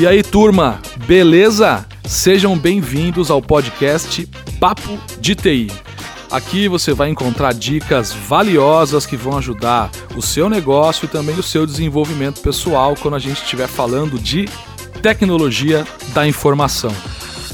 E 0.00 0.06
aí, 0.06 0.22
turma, 0.22 0.80
beleza? 1.06 1.86
Sejam 2.08 2.56
bem-vindos 2.56 3.30
ao 3.30 3.42
podcast 3.42 4.26
Papo 4.58 4.98
de 5.20 5.34
TI. 5.34 5.70
Aqui 6.30 6.68
você 6.68 6.94
vai 6.94 7.10
encontrar 7.10 7.52
dicas 7.52 8.10
valiosas 8.10 9.04
que 9.04 9.14
vão 9.14 9.36
ajudar 9.36 9.90
o 10.16 10.22
seu 10.22 10.48
negócio 10.48 11.04
e 11.04 11.08
também 11.08 11.38
o 11.38 11.42
seu 11.42 11.66
desenvolvimento 11.66 12.40
pessoal 12.40 12.94
quando 12.98 13.16
a 13.16 13.18
gente 13.18 13.42
estiver 13.42 13.68
falando 13.68 14.18
de 14.18 14.48
tecnologia 15.02 15.86
da 16.14 16.26
informação. 16.26 16.96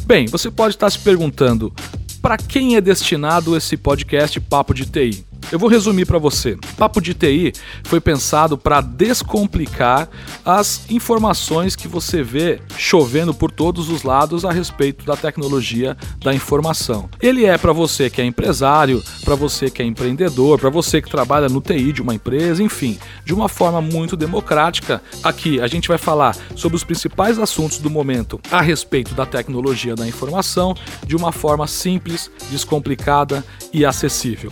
Bem, 0.04 0.26
você 0.26 0.48
pode 0.48 0.76
estar 0.76 0.88
se 0.88 1.00
perguntando 1.00 1.74
para 2.22 2.36
quem 2.36 2.76
é 2.76 2.80
destinado 2.80 3.56
esse 3.56 3.76
podcast 3.76 4.38
Papo 4.38 4.72
de 4.72 4.86
TI? 4.86 5.25
Eu 5.50 5.60
vou 5.60 5.68
resumir 5.68 6.06
para 6.06 6.18
você. 6.18 6.58
Papo 6.76 7.00
de 7.00 7.14
TI 7.14 7.52
foi 7.84 8.00
pensado 8.00 8.58
para 8.58 8.80
descomplicar 8.80 10.08
as 10.44 10.90
informações 10.90 11.76
que 11.76 11.86
você 11.86 12.20
vê 12.22 12.60
chovendo 12.76 13.32
por 13.32 13.52
todos 13.52 13.88
os 13.88 14.02
lados 14.02 14.44
a 14.44 14.50
respeito 14.50 15.04
da 15.04 15.16
tecnologia 15.16 15.96
da 16.18 16.34
informação. 16.34 17.08
Ele 17.22 17.44
é 17.44 17.56
para 17.56 17.72
você 17.72 18.10
que 18.10 18.20
é 18.20 18.24
empresário, 18.24 19.02
para 19.24 19.36
você 19.36 19.70
que 19.70 19.80
é 19.80 19.84
empreendedor, 19.84 20.58
para 20.58 20.70
você 20.70 21.00
que 21.00 21.08
trabalha 21.08 21.48
no 21.48 21.60
TI 21.60 21.92
de 21.92 22.02
uma 22.02 22.14
empresa, 22.14 22.60
enfim, 22.62 22.98
de 23.24 23.32
uma 23.32 23.48
forma 23.48 23.80
muito 23.80 24.16
democrática. 24.16 25.00
Aqui 25.22 25.60
a 25.60 25.68
gente 25.68 25.86
vai 25.86 25.98
falar 25.98 26.36
sobre 26.56 26.76
os 26.76 26.82
principais 26.82 27.38
assuntos 27.38 27.78
do 27.78 27.88
momento 27.88 28.40
a 28.50 28.60
respeito 28.60 29.14
da 29.14 29.24
tecnologia 29.24 29.94
da 29.94 30.08
informação 30.08 30.74
de 31.06 31.14
uma 31.14 31.30
forma 31.30 31.68
simples, 31.68 32.30
descomplicada 32.50 33.44
e 33.72 33.84
acessível. 33.84 34.50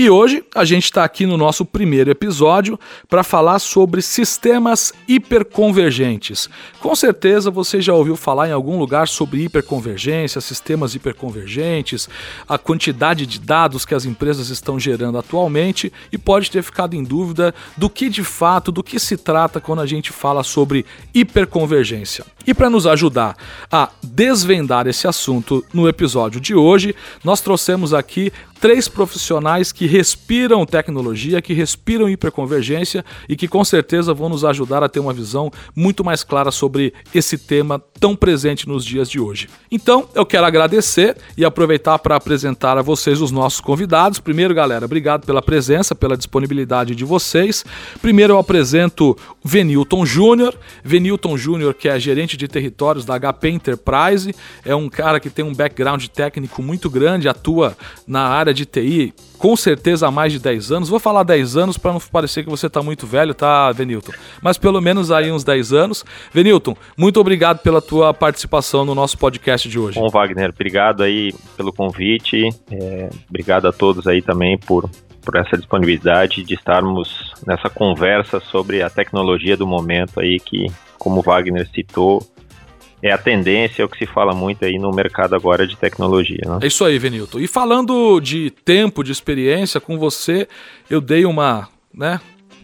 E 0.00 0.08
hoje 0.08 0.42
a 0.54 0.64
gente 0.64 0.84
está 0.84 1.04
aqui 1.04 1.26
no 1.26 1.36
nosso 1.36 1.62
primeiro 1.62 2.10
episódio 2.10 2.80
para 3.06 3.22
falar 3.22 3.58
sobre 3.58 4.00
sistemas 4.00 4.94
hiperconvergentes. 5.06 6.48
Com 6.78 6.96
certeza 6.96 7.50
você 7.50 7.82
já 7.82 7.92
ouviu 7.92 8.16
falar 8.16 8.48
em 8.48 8.52
algum 8.52 8.78
lugar 8.78 9.06
sobre 9.08 9.42
hiperconvergência, 9.44 10.40
sistemas 10.40 10.94
hiperconvergentes, 10.94 12.08
a 12.48 12.56
quantidade 12.56 13.26
de 13.26 13.38
dados 13.38 13.84
que 13.84 13.94
as 13.94 14.06
empresas 14.06 14.48
estão 14.48 14.80
gerando 14.80 15.18
atualmente 15.18 15.92
e 16.10 16.16
pode 16.16 16.50
ter 16.50 16.62
ficado 16.62 16.96
em 16.96 17.04
dúvida 17.04 17.54
do 17.76 17.90
que 17.90 18.08
de 18.08 18.24
fato, 18.24 18.72
do 18.72 18.82
que 18.82 18.98
se 18.98 19.18
trata 19.18 19.60
quando 19.60 19.82
a 19.82 19.86
gente 19.86 20.12
fala 20.12 20.42
sobre 20.42 20.86
hiperconvergência. 21.12 22.24
E 22.50 22.54
para 22.54 22.68
nos 22.68 22.84
ajudar 22.84 23.36
a 23.70 23.90
desvendar 24.02 24.88
esse 24.88 25.06
assunto 25.06 25.64
no 25.72 25.88
episódio 25.88 26.40
de 26.40 26.52
hoje, 26.52 26.96
nós 27.22 27.40
trouxemos 27.40 27.94
aqui 27.94 28.32
três 28.60 28.88
profissionais 28.88 29.72
que 29.72 29.86
respiram 29.86 30.66
tecnologia, 30.66 31.40
que 31.40 31.54
respiram 31.54 32.10
hiperconvergência 32.10 33.04
e 33.28 33.34
que 33.34 33.48
com 33.48 33.64
certeza 33.64 34.12
vão 34.12 34.28
nos 34.28 34.44
ajudar 34.44 34.82
a 34.82 34.88
ter 34.88 35.00
uma 35.00 35.14
visão 35.14 35.50
muito 35.74 36.04
mais 36.04 36.22
clara 36.22 36.50
sobre 36.50 36.92
esse 37.14 37.38
tema 37.38 37.82
tão 37.98 38.14
presente 38.14 38.68
nos 38.68 38.84
dias 38.84 39.08
de 39.08 39.18
hoje. 39.18 39.48
Então, 39.70 40.08
eu 40.14 40.26
quero 40.26 40.44
agradecer 40.44 41.16
e 41.36 41.44
aproveitar 41.44 41.98
para 41.98 42.16
apresentar 42.16 42.76
a 42.76 42.82
vocês 42.82 43.20
os 43.20 43.30
nossos 43.30 43.60
convidados. 43.60 44.20
Primeiro, 44.20 44.54
galera, 44.54 44.84
obrigado 44.84 45.24
pela 45.24 45.40
presença, 45.40 45.94
pela 45.94 46.16
disponibilidade 46.16 46.94
de 46.94 47.04
vocês. 47.04 47.64
Primeiro, 48.02 48.34
eu 48.34 48.38
apresento 48.38 49.16
Venilton 49.42 50.04
Júnior. 50.04 50.54
Venilton 50.84 51.36
Júnior, 51.36 51.72
que 51.72 51.88
é 51.88 51.98
gerente 51.98 52.36
de 52.40 52.48
territórios 52.48 53.04
da 53.04 53.18
HP 53.18 53.50
Enterprise, 53.50 54.34
é 54.64 54.74
um 54.74 54.88
cara 54.88 55.20
que 55.20 55.30
tem 55.30 55.44
um 55.44 55.54
background 55.54 56.06
técnico 56.06 56.62
muito 56.62 56.88
grande, 56.88 57.28
atua 57.28 57.76
na 58.06 58.22
área 58.22 58.52
de 58.52 58.64
TI, 58.64 59.14
com 59.38 59.56
certeza 59.56 60.06
há 60.06 60.10
mais 60.10 60.32
de 60.32 60.38
10 60.38 60.72
anos. 60.72 60.88
Vou 60.88 60.98
falar 60.98 61.22
10 61.22 61.56
anos 61.56 61.78
para 61.78 61.92
não 61.92 62.00
parecer 62.00 62.44
que 62.44 62.50
você 62.50 62.66
está 62.66 62.82
muito 62.82 63.06
velho, 63.06 63.32
tá, 63.34 63.70
Venilton? 63.72 64.12
Mas 64.42 64.58
pelo 64.58 64.80
menos 64.80 65.10
aí 65.10 65.30
uns 65.30 65.44
10 65.44 65.72
anos. 65.72 66.04
Venilton, 66.32 66.76
muito 66.96 67.20
obrigado 67.20 67.58
pela 67.58 67.80
tua 67.80 68.12
participação 68.12 68.84
no 68.84 68.94
nosso 68.94 69.16
podcast 69.16 69.68
de 69.68 69.78
hoje. 69.78 69.98
Bom, 69.98 70.08
Wagner, 70.08 70.50
obrigado 70.50 71.02
aí 71.02 71.32
pelo 71.56 71.72
convite. 71.72 72.50
É, 72.70 73.08
obrigado 73.28 73.66
a 73.66 73.72
todos 73.72 74.06
aí 74.06 74.20
também 74.20 74.58
por, 74.58 74.88
por 75.22 75.36
essa 75.36 75.56
disponibilidade 75.56 76.42
de 76.42 76.54
estarmos 76.54 77.32
nessa 77.46 77.68
conversa 77.68 78.40
sobre 78.40 78.82
a 78.82 78.90
tecnologia 78.90 79.56
do 79.56 79.66
momento 79.66 80.20
aí 80.20 80.38
que, 80.40 80.66
como 80.98 81.22
Wagner 81.22 81.68
citou, 81.68 82.26
é 83.02 83.10
a 83.12 83.18
tendência, 83.18 83.82
é 83.82 83.84
o 83.84 83.88
que 83.88 83.98
se 83.98 84.06
fala 84.06 84.34
muito 84.34 84.64
aí 84.64 84.78
no 84.78 84.90
mercado 84.90 85.34
agora 85.34 85.66
de 85.66 85.76
tecnologia. 85.76 86.42
Né? 86.44 86.58
É 86.62 86.66
isso 86.66 86.84
aí, 86.84 86.98
Venilton. 86.98 87.38
E 87.38 87.48
falando 87.48 88.20
de 88.20 88.50
tempo, 88.50 89.02
de 89.02 89.12
experiência, 89.12 89.80
com 89.80 89.98
você, 89.98 90.46
eu 90.88 91.00
dei 91.00 91.24
uma, 91.24 91.68
né, 91.94 92.20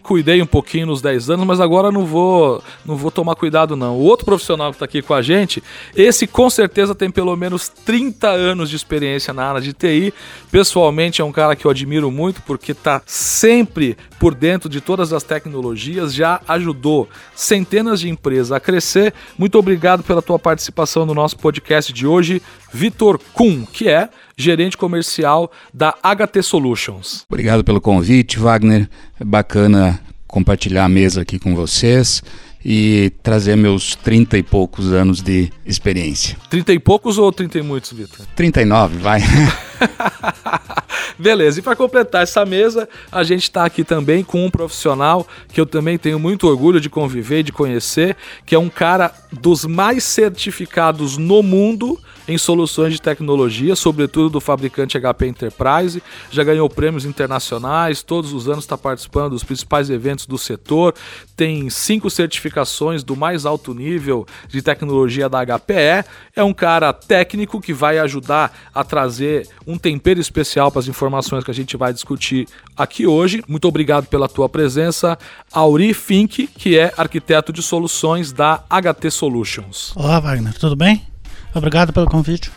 cuidei 0.07 0.41
um 0.41 0.45
pouquinho 0.45 0.87
nos 0.87 1.01
10 1.01 1.31
anos, 1.31 1.45
mas 1.45 1.59
agora 1.59 1.91
não 1.91 2.05
vou, 2.05 2.63
não 2.85 2.95
vou 2.95 3.11
tomar 3.11 3.35
cuidado 3.35 3.75
não. 3.75 3.97
O 3.97 4.03
outro 4.03 4.25
profissional 4.25 4.71
que 4.71 4.77
está 4.77 4.85
aqui 4.85 5.01
com 5.01 5.13
a 5.13 5.21
gente, 5.21 5.61
esse 5.93 6.25
com 6.25 6.49
certeza 6.49 6.95
tem 6.95 7.11
pelo 7.11 7.35
menos 7.35 7.67
30 7.67 8.29
anos 8.29 8.69
de 8.69 8.77
experiência 8.77 9.33
na 9.33 9.43
área 9.49 9.59
de 9.59 9.73
TI. 9.73 10.13
Pessoalmente 10.49 11.21
é 11.21 11.25
um 11.25 11.31
cara 11.33 11.57
que 11.57 11.65
eu 11.65 11.71
admiro 11.71 12.09
muito 12.09 12.41
porque 12.43 12.71
está 12.71 13.01
sempre 13.05 13.97
por 14.17 14.33
dentro 14.33 14.69
de 14.69 14.79
todas 14.79 15.11
as 15.11 15.23
tecnologias, 15.23 16.13
já 16.13 16.39
ajudou 16.47 17.09
centenas 17.35 17.99
de 17.99 18.09
empresas 18.09 18.53
a 18.53 18.61
crescer. 18.61 19.13
Muito 19.37 19.59
obrigado 19.59 20.03
pela 20.03 20.21
tua 20.21 20.39
participação 20.39 21.05
no 21.05 21.13
nosso 21.13 21.37
podcast 21.37 21.91
de 21.91 22.07
hoje, 22.07 22.41
Vitor 22.71 23.19
Kuhn, 23.33 23.65
que 23.65 23.89
é 23.89 24.07
gerente 24.37 24.77
comercial 24.77 25.51
da 25.73 25.95
HT 26.03 26.43
Solutions. 26.43 27.25
Obrigado 27.27 27.63
pelo 27.63 27.81
convite, 27.81 28.37
Wagner. 28.37 28.87
É 29.19 29.25
bacana 29.25 29.99
compartilhar 30.27 30.85
a 30.85 30.89
mesa 30.89 31.21
aqui 31.21 31.39
com 31.39 31.55
vocês 31.55 32.21
e 32.63 33.11
trazer 33.23 33.55
meus 33.55 33.95
30 33.95 34.37
e 34.37 34.43
poucos 34.43 34.91
anos 34.91 35.21
de 35.21 35.49
experiência. 35.65 36.37
30 36.49 36.73
e 36.73 36.79
poucos 36.79 37.17
ou 37.17 37.31
30 37.31 37.59
e 37.59 37.61
muitos, 37.61 37.91
Vitor? 37.93 38.25
39, 38.35 38.97
vai. 38.97 39.21
Beleza, 41.17 41.59
e 41.59 41.63
para 41.63 41.75
completar 41.75 42.21
essa 42.21 42.45
mesa, 42.45 42.87
a 43.11 43.23
gente 43.23 43.43
está 43.43 43.65
aqui 43.65 43.83
também 43.83 44.23
com 44.23 44.45
um 44.45 44.51
profissional 44.51 45.25
que 45.51 45.59
eu 45.59 45.65
também 45.65 45.97
tenho 45.97 46.19
muito 46.19 46.47
orgulho 46.47 46.79
de 46.79 46.89
conviver, 46.89 47.41
de 47.41 47.51
conhecer, 47.51 48.15
que 48.45 48.53
é 48.53 48.59
um 48.59 48.69
cara 48.69 49.11
dos 49.31 49.65
mais 49.65 50.03
certificados 50.03 51.17
no 51.17 51.41
mundo 51.41 51.99
em 52.27 52.37
soluções 52.37 52.93
de 52.93 53.01
tecnologia, 53.01 53.75
sobretudo 53.75 54.29
do 54.29 54.41
fabricante 54.41 54.99
HP 54.99 55.27
Enterprise. 55.27 56.03
Já 56.29 56.43
ganhou 56.43 56.69
prêmios 56.69 57.05
internacionais, 57.05 58.03
todos 58.03 58.33
os 58.33 58.49
anos 58.49 58.65
está 58.65 58.77
participando 58.77 59.31
dos 59.31 59.43
principais 59.43 59.89
eventos 59.89 60.25
do 60.25 60.37
setor. 60.37 60.93
Tem 61.35 61.69
cinco 61.69 62.09
certificações 62.09 63.03
do 63.03 63.15
mais 63.15 63.45
alto 63.45 63.73
nível 63.73 64.25
de 64.49 64.61
tecnologia 64.61 65.29
da 65.29 65.45
HPE. 65.45 66.05
É 66.35 66.43
um 66.43 66.53
cara 66.53 66.91
técnico 66.91 67.61
que 67.61 67.73
vai 67.73 67.97
ajudar 67.99 68.51
a 68.73 68.83
trazer 68.83 69.47
um 69.65 69.77
tempero 69.77 70.19
especial 70.19 70.71
para 70.71 70.79
as 70.79 70.87
informações 70.87 71.43
que 71.43 71.51
a 71.51 71.53
gente 71.53 71.77
vai 71.77 71.93
discutir 71.93 72.47
aqui 72.75 73.07
hoje. 73.07 73.43
Muito 73.47 73.67
obrigado 73.67 74.07
pela 74.07 74.27
tua 74.27 74.49
presença, 74.49 75.17
Auri 75.51 75.93
Fink, 75.93 76.47
que 76.47 76.77
é 76.77 76.93
arquiteto 76.97 77.53
de 77.53 77.61
soluções 77.61 78.31
da 78.31 78.63
HT 78.69 79.11
Solutions. 79.11 79.93
Olá, 79.95 80.19
Wagner, 80.19 80.53
tudo 80.57 80.75
bem? 80.75 81.16
Obrigado 81.57 81.91
pelo 81.91 82.07
convite. 82.07 82.51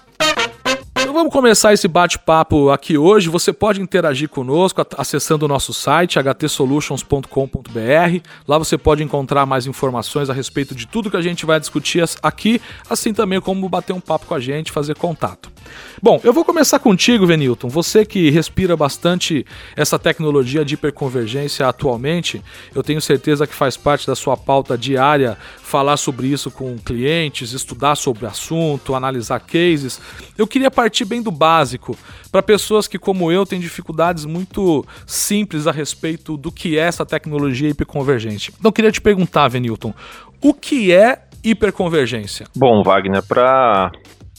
Então 1.11 1.19
vamos 1.19 1.33
começar 1.33 1.72
esse 1.72 1.88
bate-papo 1.88 2.71
aqui 2.71 2.97
hoje. 2.97 3.28
Você 3.28 3.53
pode 3.53 3.81
interagir 3.81 4.28
conosco 4.28 4.87
acessando 4.97 5.44
o 5.44 5.49
nosso 5.49 5.75
site 5.75 6.21
htsolutions.com.br. 6.21 8.28
Lá 8.47 8.59
você 8.59 8.78
pode 8.78 9.03
encontrar 9.03 9.44
mais 9.44 9.66
informações 9.66 10.31
a 10.31 10.33
respeito 10.33 10.72
de 10.72 10.87
tudo 10.87 11.10
que 11.10 11.16
a 11.16 11.22
gente 11.22 11.44
vai 11.44 11.59
discutir 11.59 12.05
aqui, 12.22 12.62
assim 12.89 13.12
também 13.12 13.41
como 13.41 13.69
bater 13.69 13.93
um 13.93 14.00
papo 14.00 14.27
com 14.27 14.34
a 14.34 14.41
gente, 14.41 14.71
fazer 14.71 14.97
contato. 14.97 15.51
Bom, 16.03 16.21
eu 16.25 16.33
vou 16.33 16.45
começar 16.45 16.78
contigo, 16.78 17.27
Venilton. 17.27 17.69
Você 17.69 18.05
que 18.05 18.31
respira 18.31 18.77
bastante 18.77 19.45
essa 19.77 19.99
tecnologia 19.99 20.65
de 20.65 20.75
hiperconvergência 20.75 21.67
atualmente, 21.67 22.43
eu 22.75 22.83
tenho 22.83 23.01
certeza 23.01 23.47
que 23.47 23.55
faz 23.55 23.77
parte 23.77 24.07
da 24.07 24.15
sua 24.15 24.37
pauta 24.37 24.77
diária 24.77 25.37
falar 25.63 25.97
sobre 25.97 26.27
isso 26.27 26.51
com 26.51 26.78
clientes, 26.78 27.53
estudar 27.53 27.95
sobre 27.97 28.25
o 28.25 28.28
assunto, 28.28 28.95
analisar 28.95 29.41
cases. 29.41 30.01
Eu 30.37 30.47
queria 30.47 30.71
partir 30.71 31.05
bem 31.05 31.22
do 31.22 31.31
básico, 31.31 31.97
para 32.31 32.43
pessoas 32.43 32.87
que, 32.87 32.99
como 32.99 33.31
eu, 33.31 33.45
têm 33.45 33.61
dificuldades 33.61 34.25
muito 34.25 34.84
simples 35.07 35.67
a 35.67 35.72
respeito 35.72 36.37
do 36.37 36.51
que 36.51 36.78
é 36.78 36.83
essa 36.83 37.05
tecnologia 37.05 37.69
hiperconvergente. 37.69 38.53
Então, 38.59 38.69
eu 38.69 38.72
queria 38.72 38.93
te 38.93 39.01
perguntar, 39.01 39.49
Venilton, 39.49 39.93
o 40.41 40.55
que 40.55 40.93
é 40.93 41.22
hiperconvergência? 41.43 42.47
Bom, 42.57 42.83
Wagner, 42.83 43.22
para 43.27 43.91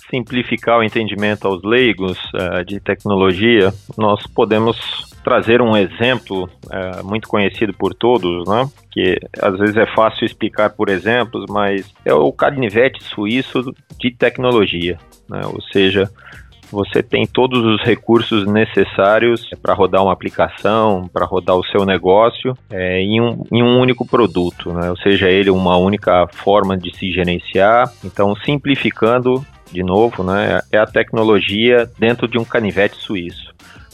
simplificar 0.09 0.79
o 0.79 0.83
entendimento 0.83 1.47
aos 1.47 1.63
leigos 1.63 2.17
uh, 2.33 2.63
de 2.65 2.79
tecnologia, 2.79 3.73
nós 3.97 4.25
podemos 4.27 4.77
trazer 5.23 5.61
um 5.61 5.77
exemplo 5.77 6.49
uh, 6.65 7.05
muito 7.05 7.27
conhecido 7.27 7.73
por 7.73 7.93
todos, 7.93 8.47
né? 8.47 8.67
que 8.91 9.17
às 9.41 9.57
vezes 9.57 9.77
é 9.77 9.85
fácil 9.85 10.25
explicar 10.25 10.71
por 10.71 10.89
exemplos, 10.89 11.45
mas 11.49 11.91
é 12.03 12.13
o 12.13 12.31
canivete 12.31 13.03
suíço 13.03 13.73
de 13.99 14.11
tecnologia, 14.11 14.97
né? 15.29 15.41
ou 15.45 15.61
seja, 15.61 16.09
você 16.71 17.03
tem 17.03 17.27
todos 17.27 17.63
os 17.65 17.83
recursos 17.83 18.47
necessários 18.47 19.47
para 19.61 19.73
rodar 19.73 20.01
uma 20.01 20.13
aplicação, 20.13 21.09
para 21.11 21.25
rodar 21.25 21.57
o 21.57 21.65
seu 21.65 21.85
negócio 21.85 22.57
é, 22.69 23.01
em, 23.01 23.19
um, 23.19 23.43
em 23.51 23.61
um 23.61 23.79
único 23.79 24.07
produto, 24.07 24.71
né? 24.71 24.89
ou 24.89 24.97
seja, 24.97 25.29
ele 25.29 25.49
uma 25.49 25.77
única 25.77 26.27
forma 26.27 26.77
de 26.77 26.95
se 26.95 27.11
gerenciar. 27.11 27.91
Então, 28.03 28.35
simplificando, 28.37 29.45
de 29.71 29.83
novo, 29.83 30.23
né, 30.23 30.61
é 30.71 30.77
a 30.77 30.85
tecnologia 30.85 31.89
dentro 31.97 32.27
de 32.27 32.37
um 32.37 32.43
canivete 32.43 32.97
suíço. 32.97 33.51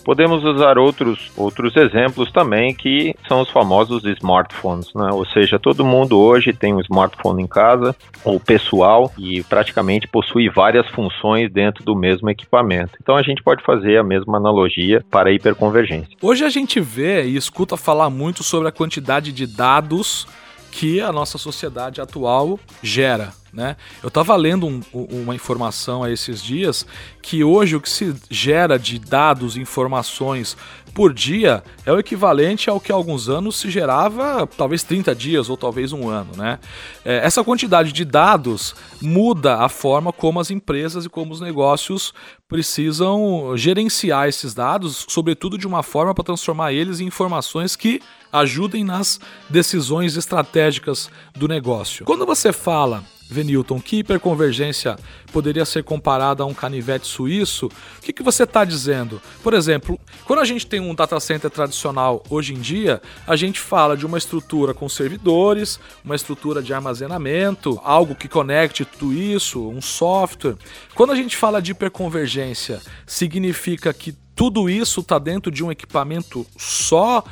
Podemos 0.08 0.42
usar 0.46 0.78
outros, 0.78 1.30
outros 1.36 1.76
exemplos 1.76 2.32
também, 2.32 2.74
que 2.74 3.14
são 3.28 3.42
os 3.42 3.50
famosos 3.50 4.06
smartphones, 4.06 4.88
né? 4.96 5.10
ou 5.12 5.26
seja, 5.26 5.60
todo 5.60 5.84
mundo 5.84 6.18
hoje 6.18 6.54
tem 6.54 6.74
um 6.74 6.80
smartphone 6.80 7.44
em 7.44 7.48
casa, 7.48 7.94
ou 8.24 8.40
pessoal, 8.40 9.12
e 9.18 9.44
praticamente 9.44 10.08
possui 10.08 10.48
várias 10.48 10.88
funções 10.92 11.52
dentro 11.52 11.84
do 11.84 11.94
mesmo 11.94 12.30
equipamento. 12.30 12.98
Então 13.02 13.18
a 13.18 13.22
gente 13.22 13.44
pode 13.44 13.62
fazer 13.66 13.98
a 13.98 14.04
mesma 14.04 14.38
analogia 14.38 15.04
para 15.12 15.28
a 15.28 15.34
hiperconvergência. 15.34 16.16
Hoje 16.22 16.46
a 16.46 16.50
gente 16.50 16.80
vê 16.80 17.26
e 17.26 17.36
escuta 17.36 17.76
falar 17.76 18.10
muito 18.10 18.46
sobre 18.46 18.70
a 18.70 18.72
quantidade 18.72 19.34
de 19.34 19.46
dados 19.46 20.26
que 20.72 21.02
a 21.02 21.12
nossa 21.12 21.38
sociedade 21.38 22.00
atual 22.00 22.58
gera. 22.82 23.34
Né? 23.54 23.76
Eu 24.04 24.10
estava 24.10 24.36
lendo 24.36 24.68
um, 24.68 24.82
uma 24.94 25.34
informação 25.34 26.04
a 26.04 26.12
esses 26.12 26.44
dias 26.44 26.86
que 27.22 27.44
hoje 27.44 27.76
o 27.76 27.82
que 27.82 27.90
se 27.90 28.14
gera 28.30 28.78
de 28.78 29.00
dados, 29.00 29.58
informações 29.58 30.58
por 30.94 31.14
dia 31.14 31.64
é 31.86 31.94
o 31.94 32.00
equivalente 32.00 32.70
ao 32.70 32.80
que 32.80 32.92
há 32.92 32.96
alguns 32.96 33.30
anos 33.30 33.58
se 33.58 33.70
gerava 33.70 34.48
talvez 34.48 34.84
30 34.84 35.14
dias 35.14 35.50
ou 35.50 35.56
talvez 35.56 35.94
um 35.94 36.10
ano. 36.10 36.32
Né? 36.36 36.60
É, 37.06 37.18
essa 37.18 37.44
quantidade 37.44 37.92
de 37.92 38.04
dados 38.04 38.76
muda 39.02 39.58
a 39.58 39.70
forma 39.70 40.12
como 40.12 40.40
as 40.40 40.50
empresas 40.50 41.06
e 41.06 41.10
como 41.10 41.34
os 41.34 41.40
negócios 41.40 42.14
precisam 42.48 43.56
gerenciar 43.56 44.28
esses 44.28 44.54
dados, 44.54 45.06
sobretudo 45.08 45.58
de 45.58 45.68
uma 45.68 45.84
forma 45.84 46.16
para 46.16 46.24
transformar 46.24 46.74
eles 46.74 47.00
em 47.00 47.06
informações 47.06 47.76
que 47.76 48.02
ajudem 48.32 48.84
nas 48.84 49.20
decisões 49.50 50.18
estratégicas 50.18 51.10
do 51.36 51.48
negócio. 51.48 52.06
Quando 52.06 52.26
você 52.26 52.52
fala 52.52 53.04
Venilton, 53.30 53.80
que 53.80 53.98
hiperconvergência 53.98 54.96
poderia 55.32 55.66
ser 55.66 55.84
comparada 55.84 56.44
a 56.44 56.46
um 56.46 56.54
canivete 56.54 57.08
suíço? 57.08 57.68
O 57.68 58.02
que, 58.02 58.14
que 58.14 58.24
você 58.24 58.44
está 58.44 58.64
dizendo? 58.64 59.22
Por 59.44 59.54
exemplo, 59.54 60.00
quando 60.26 60.40
a 60.40 60.46
gente 60.46 60.66
tem 60.66 60.80
um 60.80 60.96
data 60.96 61.20
center 61.20 61.52
tradicional 61.52 62.24
hoje 62.30 62.54
em 62.54 62.60
dia, 62.60 63.02
a 63.26 63.36
gente 63.36 63.60
fala 63.60 63.98
de 63.98 64.06
uma 64.06 64.18
estrutura 64.18 64.74
com 64.74 64.88
servidores, 64.88 65.80
uma 66.04 66.16
estrutura 66.16 66.62
de 66.62 66.74
armazenamento, 66.74 67.80
algo 67.84 68.16
que 68.16 68.28
conecte 68.28 68.86
tudo 68.86 69.14
isso, 69.14 69.68
um 69.68 69.82
software. 69.82 70.56
Quando 70.96 71.12
a 71.12 71.16
gente 71.16 71.36
fala 71.36 71.62
de 71.62 71.72
hiperconvergência, 71.72 72.82
significa 73.06 73.94
que 73.94 74.16
tudo 74.38 74.70
isso 74.70 75.00
está 75.00 75.18
dentro 75.18 75.52
de 75.52 75.64
um 75.64 75.72
equipamento 75.72 76.46
só? 76.56 77.24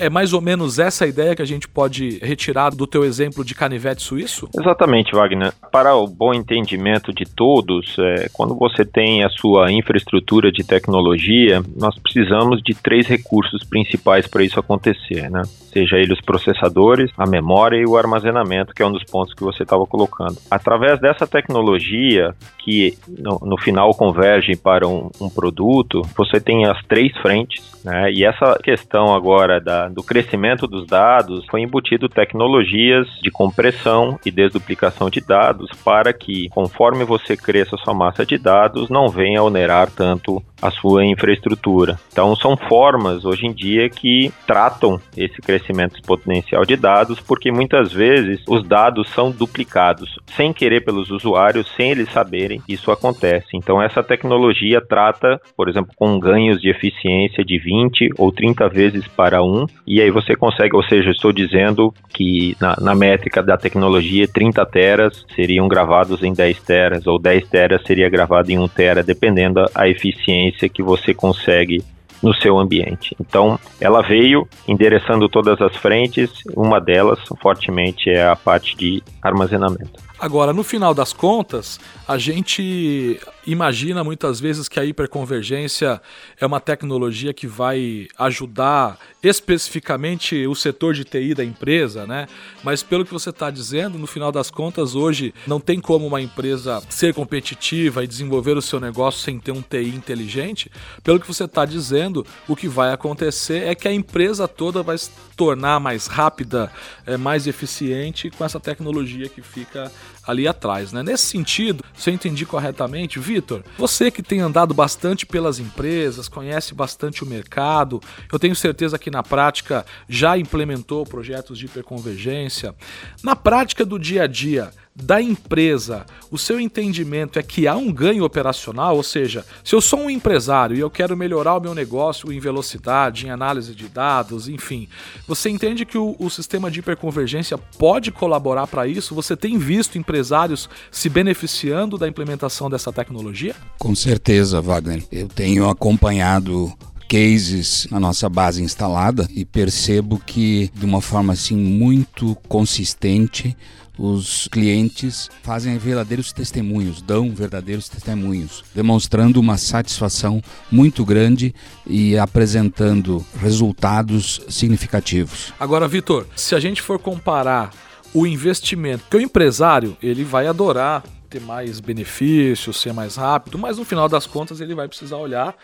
É 0.00 0.08
mais 0.08 0.32
ou 0.32 0.40
menos 0.40 0.78
essa 0.78 1.06
ideia 1.06 1.36
que 1.36 1.42
a 1.42 1.46
gente 1.46 1.68
pode 1.68 2.18
retirar 2.22 2.70
do 2.70 2.86
teu 2.86 3.04
exemplo 3.04 3.44
de 3.44 3.54
canivete 3.54 4.02
suíço? 4.02 4.48
Exatamente, 4.58 5.14
Wagner. 5.14 5.52
Para 5.70 5.94
o 5.94 6.06
bom 6.06 6.32
entendimento 6.32 7.12
de 7.12 7.26
todos, 7.26 7.96
é, 7.98 8.30
quando 8.32 8.54
você 8.54 8.82
tem 8.82 9.22
a 9.22 9.28
sua 9.28 9.70
infraestrutura 9.70 10.50
de 10.50 10.64
tecnologia, 10.64 11.62
nós 11.76 11.98
precisamos 11.98 12.62
de 12.62 12.74
três 12.74 13.06
recursos 13.06 13.62
principais 13.62 14.26
para 14.26 14.42
isso 14.42 14.58
acontecer, 14.58 15.30
né? 15.30 15.42
Seja 15.74 15.96
ele 15.96 16.12
os 16.12 16.20
processadores, 16.20 17.10
a 17.18 17.26
memória 17.26 17.76
e 17.76 17.84
o 17.84 17.96
armazenamento, 17.96 18.72
que 18.72 18.80
é 18.80 18.86
um 18.86 18.92
dos 18.92 19.02
pontos 19.02 19.34
que 19.34 19.42
você 19.42 19.64
estava 19.64 19.84
colocando. 19.84 20.36
Através 20.48 21.00
dessa 21.00 21.26
tecnologia, 21.26 22.32
que 22.58 22.96
no, 23.08 23.40
no 23.42 23.58
final 23.58 23.92
converge 23.92 24.54
para 24.54 24.86
um, 24.86 25.10
um 25.20 25.28
produto, 25.28 26.02
você 26.16 26.40
tem 26.40 26.64
as 26.64 26.80
três 26.84 27.12
frentes, 27.18 27.74
né? 27.84 28.10
E 28.12 28.24
essa 28.24 28.56
questão 28.62 29.12
agora 29.12 29.60
da, 29.60 29.88
do 29.88 30.02
crescimento 30.02 30.68
dos 30.68 30.86
dados 30.86 31.44
foi 31.46 31.60
embutido 31.60 32.08
tecnologias 32.08 33.08
de 33.20 33.30
compressão 33.30 34.18
e 34.24 34.30
desduplicação 34.30 35.10
de 35.10 35.20
dados 35.20 35.68
para 35.84 36.12
que, 36.12 36.48
conforme 36.50 37.04
você 37.04 37.36
cresça 37.36 37.76
sua 37.76 37.92
massa 37.92 38.24
de 38.24 38.38
dados, 38.38 38.88
não 38.88 39.08
venha 39.08 39.42
onerar 39.42 39.90
tanto 39.90 40.40
a 40.64 40.70
sua 40.70 41.04
infraestrutura. 41.04 41.98
Então, 42.10 42.34
são 42.34 42.56
formas 42.56 43.26
hoje 43.26 43.46
em 43.46 43.52
dia 43.52 43.90
que 43.90 44.32
tratam 44.46 44.98
esse 45.14 45.42
crescimento 45.42 45.96
exponencial 45.96 46.64
de 46.64 46.74
dados, 46.74 47.20
porque 47.20 47.52
muitas 47.52 47.92
vezes 47.92 48.42
os 48.48 48.66
dados 48.66 49.10
são 49.10 49.30
duplicados 49.30 50.18
sem 50.34 50.54
querer 50.54 50.82
pelos 50.82 51.10
usuários, 51.10 51.70
sem 51.76 51.90
eles 51.90 52.10
saberem, 52.10 52.62
isso 52.66 52.90
acontece. 52.90 53.48
Então, 53.52 53.82
essa 53.82 54.02
tecnologia 54.02 54.80
trata, 54.80 55.38
por 55.54 55.68
exemplo, 55.68 55.92
com 55.96 56.18
ganhos 56.18 56.60
de 56.62 56.70
eficiência 56.70 57.44
de 57.44 57.58
20 57.58 58.14
ou 58.16 58.32
30 58.32 58.66
vezes 58.70 59.06
para 59.06 59.42
um, 59.42 59.66
e 59.86 60.00
aí 60.00 60.10
você 60.10 60.34
consegue, 60.34 60.74
ou 60.74 60.82
seja, 60.82 61.10
estou 61.10 61.32
dizendo 61.32 61.92
que 62.08 62.56
na, 62.58 62.74
na 62.80 62.94
métrica 62.94 63.42
da 63.42 63.58
tecnologia, 63.58 64.26
30 64.26 64.64
teras 64.66 65.26
seriam 65.34 65.68
gravados 65.68 66.22
em 66.22 66.32
10 66.32 66.60
teras, 66.62 67.06
ou 67.06 67.18
10 67.18 67.48
teras 67.48 67.82
seria 67.86 68.08
gravado 68.08 68.50
em 68.50 68.58
1 68.58 68.68
tera, 68.68 69.02
dependendo 69.02 69.64
a 69.74 69.88
eficiência 69.88 70.53
que 70.68 70.82
você 70.82 71.12
consegue 71.12 71.82
no 72.22 72.34
seu 72.34 72.58
ambiente. 72.58 73.14
Então, 73.20 73.58
ela 73.80 74.00
veio 74.00 74.48
endereçando 74.66 75.28
todas 75.28 75.60
as 75.60 75.76
frentes, 75.76 76.30
uma 76.56 76.80
delas 76.80 77.18
fortemente 77.40 78.08
é 78.08 78.26
a 78.26 78.34
parte 78.34 78.74
de 78.76 79.02
armazenamento. 79.22 80.02
Agora, 80.18 80.52
no 80.52 80.62
final 80.62 80.94
das 80.94 81.12
contas, 81.12 81.80
a 82.06 82.16
gente 82.16 83.20
imagina 83.46 84.04
muitas 84.04 84.40
vezes 84.40 84.68
que 84.68 84.78
a 84.78 84.84
hiperconvergência 84.84 86.00
é 86.40 86.46
uma 86.46 86.60
tecnologia 86.60 87.34
que 87.34 87.46
vai 87.46 88.06
ajudar 88.18 88.98
especificamente 89.22 90.46
o 90.46 90.54
setor 90.54 90.94
de 90.94 91.04
TI 91.04 91.34
da 91.34 91.44
empresa, 91.44 92.06
né? 92.06 92.26
Mas 92.62 92.82
pelo 92.82 93.04
que 93.04 93.12
você 93.12 93.30
está 93.30 93.50
dizendo, 93.50 93.98
no 93.98 94.06
final 94.06 94.30
das 94.30 94.50
contas, 94.50 94.94
hoje 94.94 95.34
não 95.46 95.58
tem 95.58 95.80
como 95.80 96.06
uma 96.06 96.20
empresa 96.20 96.82
ser 96.88 97.12
competitiva 97.12 98.04
e 98.04 98.06
desenvolver 98.06 98.56
o 98.56 98.62
seu 98.62 98.78
negócio 98.78 99.20
sem 99.20 99.38
ter 99.38 99.52
um 99.52 99.62
TI 99.62 99.94
inteligente. 99.94 100.70
Pelo 101.02 101.18
que 101.18 101.26
você 101.26 101.44
está 101.44 101.64
dizendo, 101.64 102.24
o 102.46 102.54
que 102.54 102.68
vai 102.68 102.92
acontecer 102.92 103.64
é 103.64 103.74
que 103.74 103.88
a 103.88 103.92
empresa 103.92 104.46
toda 104.46 104.82
vai 104.82 104.96
se 104.96 105.10
tornar 105.36 105.80
mais 105.80 106.06
rápida, 106.06 106.70
é, 107.06 107.16
mais 107.16 107.46
eficiente 107.46 108.30
com 108.30 108.44
essa 108.44 108.60
tecnologia 108.60 109.28
que 109.28 109.42
fica 109.42 109.90
ali 110.26 110.46
atrás. 110.48 110.92
Né? 110.92 111.02
Nesse 111.02 111.26
sentido, 111.26 111.84
se 111.96 112.10
eu 112.10 112.14
entendi 112.14 112.44
corretamente, 112.46 113.18
Vitor, 113.18 113.62
você 113.78 114.10
que 114.10 114.22
tem 114.22 114.40
andado 114.40 114.74
bastante 114.74 115.26
pelas 115.26 115.58
empresas, 115.58 116.28
conhece 116.28 116.74
bastante 116.74 117.22
o 117.22 117.26
mercado, 117.26 118.00
eu 118.32 118.38
tenho 118.38 118.54
certeza 118.54 118.98
que 118.98 119.10
na 119.10 119.22
prática 119.22 119.84
já 120.08 120.36
implementou 120.36 121.04
projetos 121.04 121.58
de 121.58 121.66
hiperconvergência. 121.66 122.74
Na 123.22 123.36
prática 123.36 123.84
do 123.84 123.98
dia 123.98 124.24
a 124.24 124.26
dia, 124.26 124.70
da 124.94 125.20
empresa, 125.20 126.06
o 126.30 126.38
seu 126.38 126.60
entendimento 126.60 127.36
é 127.36 127.42
que 127.42 127.66
há 127.66 127.74
um 127.74 127.92
ganho 127.92 128.22
operacional, 128.22 128.96
ou 128.96 129.02
seja, 129.02 129.44
se 129.64 129.74
eu 129.74 129.80
sou 129.80 130.02
um 130.02 130.10
empresário 130.10 130.76
e 130.76 130.80
eu 130.80 130.88
quero 130.88 131.16
melhorar 131.16 131.56
o 131.56 131.60
meu 131.60 131.74
negócio 131.74 132.32
em 132.32 132.38
velocidade, 132.38 133.26
em 133.26 133.30
análise 133.30 133.74
de 133.74 133.88
dados, 133.88 134.48
enfim, 134.48 134.88
você 135.26 135.50
entende 135.50 135.84
que 135.84 135.98
o, 135.98 136.14
o 136.16 136.30
sistema 136.30 136.70
de 136.70 136.78
hiperconvergência 136.78 137.58
pode 137.58 138.12
colaborar 138.12 138.68
para 138.68 138.86
isso? 138.86 139.16
Você 139.16 139.36
tem 139.36 139.58
visto 139.58 139.98
empresários 139.98 140.68
se 140.92 141.08
beneficiando 141.08 141.98
da 141.98 142.06
implementação 142.06 142.70
dessa 142.70 142.92
tecnologia? 142.92 143.56
Com 143.80 143.96
certeza, 143.96 144.60
Wagner. 144.60 145.02
Eu 145.10 145.26
tenho 145.26 145.68
acompanhado 145.68 146.72
cases 147.08 147.86
na 147.90 148.00
nossa 148.00 148.28
base 148.28 148.62
instalada 148.62 149.28
e 149.30 149.44
percebo 149.44 150.20
que 150.24 150.70
de 150.74 150.84
uma 150.84 151.00
forma 151.00 151.32
assim 151.32 151.56
muito 151.56 152.34
consistente 152.48 153.56
os 153.98 154.48
clientes 154.48 155.30
fazem 155.42 155.78
verdadeiros 155.78 156.32
testemunhos, 156.32 157.00
dão 157.00 157.30
verdadeiros 157.32 157.88
testemunhos, 157.88 158.64
demonstrando 158.74 159.40
uma 159.40 159.56
satisfação 159.56 160.42
muito 160.70 161.04
grande 161.04 161.54
e 161.86 162.18
apresentando 162.18 163.24
resultados 163.40 164.40
significativos. 164.48 165.52
Agora, 165.58 165.86
Vitor, 165.86 166.26
se 166.34 166.54
a 166.54 166.60
gente 166.60 166.82
for 166.82 166.98
comparar 166.98 167.70
o 168.12 168.26
investimento, 168.26 169.04
que 169.10 169.16
o 169.16 169.20
empresário 169.20 169.96
ele 170.02 170.24
vai 170.24 170.46
adorar 170.46 171.02
ter 171.34 171.40
mais 171.40 171.80
benefícios, 171.80 172.80
ser 172.80 172.92
mais 172.92 173.16
rápido, 173.16 173.58
mas 173.58 173.76
no 173.76 173.84
final 173.84 174.08
das 174.08 174.24
contas 174.24 174.60
ele 174.60 174.74
vai 174.74 174.86
precisar 174.86 175.16
olhar 175.16 175.56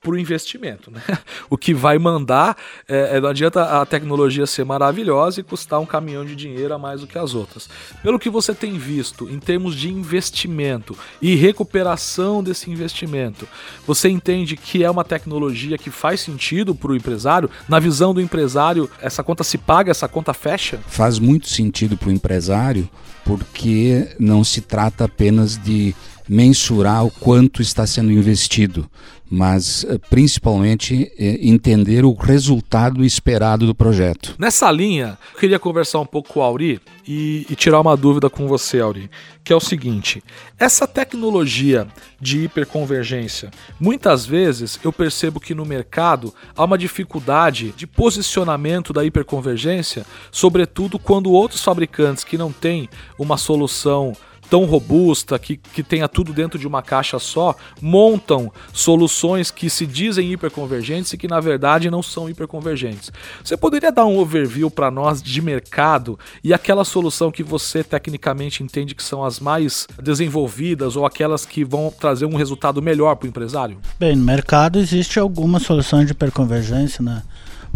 para 0.00 0.10
o 0.10 0.18
investimento. 0.18 0.90
Né? 0.90 1.00
O 1.48 1.56
que 1.56 1.72
vai 1.72 1.98
mandar, 1.98 2.56
é, 2.88 3.16
é, 3.16 3.20
não 3.20 3.28
adianta 3.28 3.80
a 3.80 3.86
tecnologia 3.86 4.46
ser 4.46 4.64
maravilhosa 4.64 5.40
e 5.40 5.44
custar 5.44 5.80
um 5.80 5.86
caminhão 5.86 6.24
de 6.24 6.34
dinheiro 6.34 6.74
a 6.74 6.78
mais 6.78 7.00
do 7.00 7.06
que 7.06 7.18
as 7.18 7.34
outras. 7.34 7.68
Pelo 8.02 8.18
que 8.18 8.28
você 8.28 8.54
tem 8.54 8.78
visto 8.78 9.28
em 9.30 9.38
termos 9.38 9.76
de 9.76 9.88
investimento 9.88 10.96
e 11.22 11.34
recuperação 11.36 12.42
desse 12.42 12.70
investimento, 12.70 13.46
você 13.86 14.08
entende 14.08 14.56
que 14.56 14.82
é 14.82 14.90
uma 14.90 15.04
tecnologia 15.04 15.78
que 15.78 15.90
faz 15.90 16.20
sentido 16.20 16.74
para 16.74 16.92
o 16.92 16.96
empresário? 16.96 17.50
Na 17.68 17.78
visão 17.78 18.12
do 18.12 18.20
empresário, 18.20 18.90
essa 19.00 19.22
conta 19.22 19.44
se 19.44 19.58
paga, 19.58 19.90
essa 19.90 20.08
conta 20.08 20.34
fecha? 20.34 20.80
Faz 20.88 21.18
muito 21.18 21.48
sentido 21.48 21.96
para 21.96 22.08
o 22.08 22.12
empresário 22.12 22.88
porque 23.26 24.08
não 24.20 24.44
se 24.44 24.60
trata 24.60 25.04
apenas 25.04 25.58
de 25.58 25.94
mensurar 26.28 27.04
o 27.04 27.10
quanto 27.10 27.62
está 27.62 27.86
sendo 27.86 28.12
investido, 28.12 28.88
mas 29.28 29.84
eh, 29.88 29.98
principalmente 30.10 31.10
eh, 31.18 31.38
entender 31.42 32.04
o 32.04 32.12
resultado 32.12 33.04
esperado 33.04 33.66
do 33.66 33.74
projeto. 33.74 34.34
Nessa 34.38 34.70
linha, 34.70 35.18
eu 35.34 35.40
queria 35.40 35.58
conversar 35.58 36.00
um 36.00 36.06
pouco 36.06 36.32
com 36.32 36.40
o 36.40 36.42
Auri 36.42 36.80
e, 37.06 37.46
e, 37.50 37.54
tirar 37.54 37.80
uma 37.80 37.96
dúvida 37.96 38.30
com 38.30 38.46
você, 38.46 38.80
Auri, 38.80 39.10
que 39.42 39.52
é 39.52 39.56
o 39.56 39.60
seguinte: 39.60 40.22
essa 40.58 40.86
tecnologia 40.86 41.86
de 42.20 42.44
hiperconvergência, 42.44 43.50
muitas 43.80 44.24
vezes 44.24 44.78
eu 44.84 44.92
percebo 44.92 45.40
que 45.40 45.54
no 45.54 45.64
mercado 45.64 46.32
há 46.56 46.64
uma 46.64 46.78
dificuldade 46.78 47.74
de 47.76 47.86
posicionamento 47.86 48.92
da 48.92 49.04
hiperconvergência, 49.04 50.06
sobretudo 50.30 50.98
quando 50.98 51.32
outros 51.32 51.62
fabricantes 51.62 52.24
que 52.24 52.38
não 52.38 52.52
têm 52.52 52.88
uma 53.18 53.36
solução 53.36 54.12
tão 54.48 54.64
robusta, 54.64 55.38
que, 55.38 55.56
que 55.56 55.82
tenha 55.82 56.08
tudo 56.08 56.32
dentro 56.32 56.58
de 56.58 56.66
uma 56.66 56.82
caixa 56.82 57.18
só, 57.18 57.54
montam 57.80 58.52
soluções 58.72 59.50
que 59.50 59.68
se 59.68 59.86
dizem 59.86 60.32
hiperconvergentes 60.32 61.12
e 61.12 61.18
que 61.18 61.28
na 61.28 61.40
verdade 61.40 61.90
não 61.90 62.02
são 62.02 62.28
hiperconvergentes. 62.28 63.12
Você 63.42 63.56
poderia 63.56 63.92
dar 63.92 64.06
um 64.06 64.18
overview 64.18 64.70
para 64.70 64.90
nós 64.90 65.22
de 65.22 65.40
mercado 65.42 66.18
e 66.42 66.52
aquela 66.52 66.84
solução 66.84 67.30
que 67.30 67.42
você 67.42 67.82
tecnicamente 67.82 68.62
entende 68.62 68.94
que 68.94 69.02
são 69.02 69.24
as 69.24 69.40
mais 69.40 69.86
desenvolvidas 70.02 70.96
ou 70.96 71.04
aquelas 71.04 71.44
que 71.44 71.64
vão 71.64 71.92
trazer 71.98 72.26
um 72.26 72.36
resultado 72.36 72.80
melhor 72.82 73.16
para 73.16 73.26
o 73.26 73.28
empresário? 73.28 73.78
Bem, 73.98 74.16
no 74.16 74.24
mercado 74.24 74.78
existe 74.78 75.18
algumas 75.18 75.62
soluções 75.62 76.06
de 76.06 76.12
hiperconvergência, 76.12 77.02
né? 77.02 77.22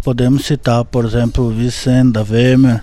Podemos 0.03 0.45
citar, 0.45 0.83
por 0.85 1.05
exemplo, 1.05 1.45
o 1.45 1.51
Vicen 1.51 2.09
da 2.09 2.23
VMware, 2.23 2.81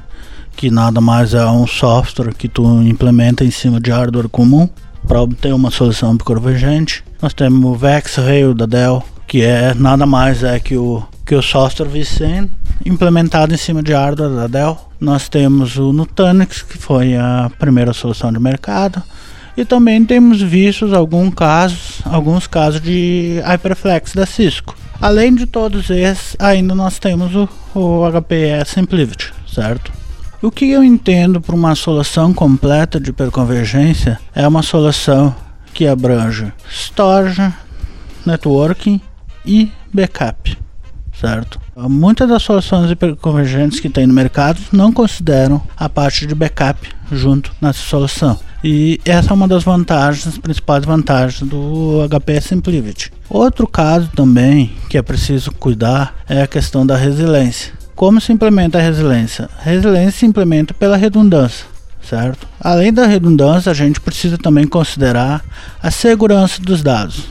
que 0.59 0.73
nada 0.73 1.01
mais 1.01 1.35
é 1.35 1.47
um 1.47 1.69
software 1.69 2.35
que 2.35 2.49
tu 2.49 2.83
implementa 2.83 3.45
em 3.45 3.51
cima 3.51 3.81
de 3.81 3.93
hardware 3.93 4.29
comum 4.29 4.69
para 5.07 5.23
obter 5.23 5.55
uma 5.55 5.71
solução 5.71 6.19
convergente. 6.19 7.05
Nós 7.23 7.33
temos 7.33 7.65
o 7.65 7.77
VexRail 7.77 8.53
da 8.55 8.67
Dell, 8.67 9.05
que 9.25 9.43
é 9.43 9.73
nada 9.73 10.05
mais 10.05 10.43
é 10.43 10.59
que 10.59 10.77
o 10.77 11.01
que 11.25 11.37
o 11.37 11.43
software 11.43 11.87
vCen 11.87 12.51
implementado 12.85 13.55
em 13.55 13.57
cima 13.57 13.85
de 13.85 13.93
hardware 13.93 14.35
da 14.35 14.47
Dell. 14.49 14.77
Nós 15.01 15.29
temos 15.29 15.77
o 15.77 15.93
Nutanix, 15.93 16.63
que 16.63 16.77
foi 16.77 17.15
a 17.15 17.49
primeira 17.57 17.93
solução 17.93 18.33
de 18.33 18.41
mercado. 18.41 19.01
E 19.57 19.65
também 19.65 20.05
temos 20.05 20.43
vistos 20.43 20.93
alguns 20.93 21.35
casos, 21.35 22.01
alguns 22.05 22.49
casos 22.49 22.81
de 22.81 23.41
HyperFlex 23.45 24.13
da 24.13 24.27
Cisco. 24.27 24.75
Além 25.01 25.37
de 25.37 25.47
todos 25.47 25.89
esses, 25.89 26.35
ainda 26.37 26.75
nós 26.75 26.99
temos 26.99 27.33
o, 27.37 27.49
o 27.77 28.11
HPE 28.11 28.65
SimpliVity, 28.67 29.33
certo? 29.47 29.98
O 30.41 30.53
que 30.53 30.71
eu 30.71 30.85
entendo 30.85 31.41
por 31.41 31.53
uma 31.53 31.75
solução 31.75 32.33
completa 32.33 33.01
de 33.01 33.11
hiperconvergência 33.11 34.21
é 34.33 34.47
uma 34.47 34.63
solução 34.63 35.35
que 35.75 35.85
abrange 35.85 36.53
storage, 36.71 37.53
networking 38.25 39.01
e 39.45 39.69
backup, 39.93 40.57
certo? 41.21 41.61
Muitas 41.77 42.29
das 42.29 42.45
soluções 42.45 42.89
hiperconvergentes 42.89 43.81
que 43.81 43.89
tem 43.89 44.07
no 44.07 44.15
mercado 44.15 44.61
não 44.73 44.93
consideram 44.93 45.61
a 45.77 45.89
parte 45.89 46.25
de 46.25 46.37
backup 46.37 46.89
junto 47.11 47.53
nessa 47.61 47.81
solução. 47.81 48.39
E 48.63 49.01
essa 49.05 49.31
é 49.31 49.35
uma 49.35 49.49
das 49.49 49.65
vantagens, 49.65 50.39
principais 50.39 50.85
vantagens 50.85 51.49
do 51.49 52.07
HP 52.09 52.41
SimpliVity. 52.41 53.13
Outro 53.29 53.67
caso 53.67 54.09
também 54.15 54.73
que 54.89 54.97
é 54.97 55.03
preciso 55.03 55.51
cuidar 55.51 56.15
é 56.29 56.43
a 56.43 56.47
questão 56.47 56.87
da 56.87 56.97
resiliência. 56.97 57.78
Como 57.99 58.21
se 58.21 58.33
implementa 58.33 58.79
a 58.79 58.81
resiliência? 58.81 59.51
Resiliência 59.59 60.21
se 60.21 60.25
implementa 60.25 60.73
pela 60.73 60.97
redundância, 60.97 61.67
certo? 62.01 62.47
Além 62.61 62.93
da 62.93 63.05
redundância, 63.05 63.73
a 63.73 63.75
gente 63.75 64.01
precisa 64.01 64.39
também 64.39 64.69
considerar 64.69 65.45
a 65.83 65.91
segurança 65.91 66.63
dos 66.63 66.81
dados. 66.81 67.25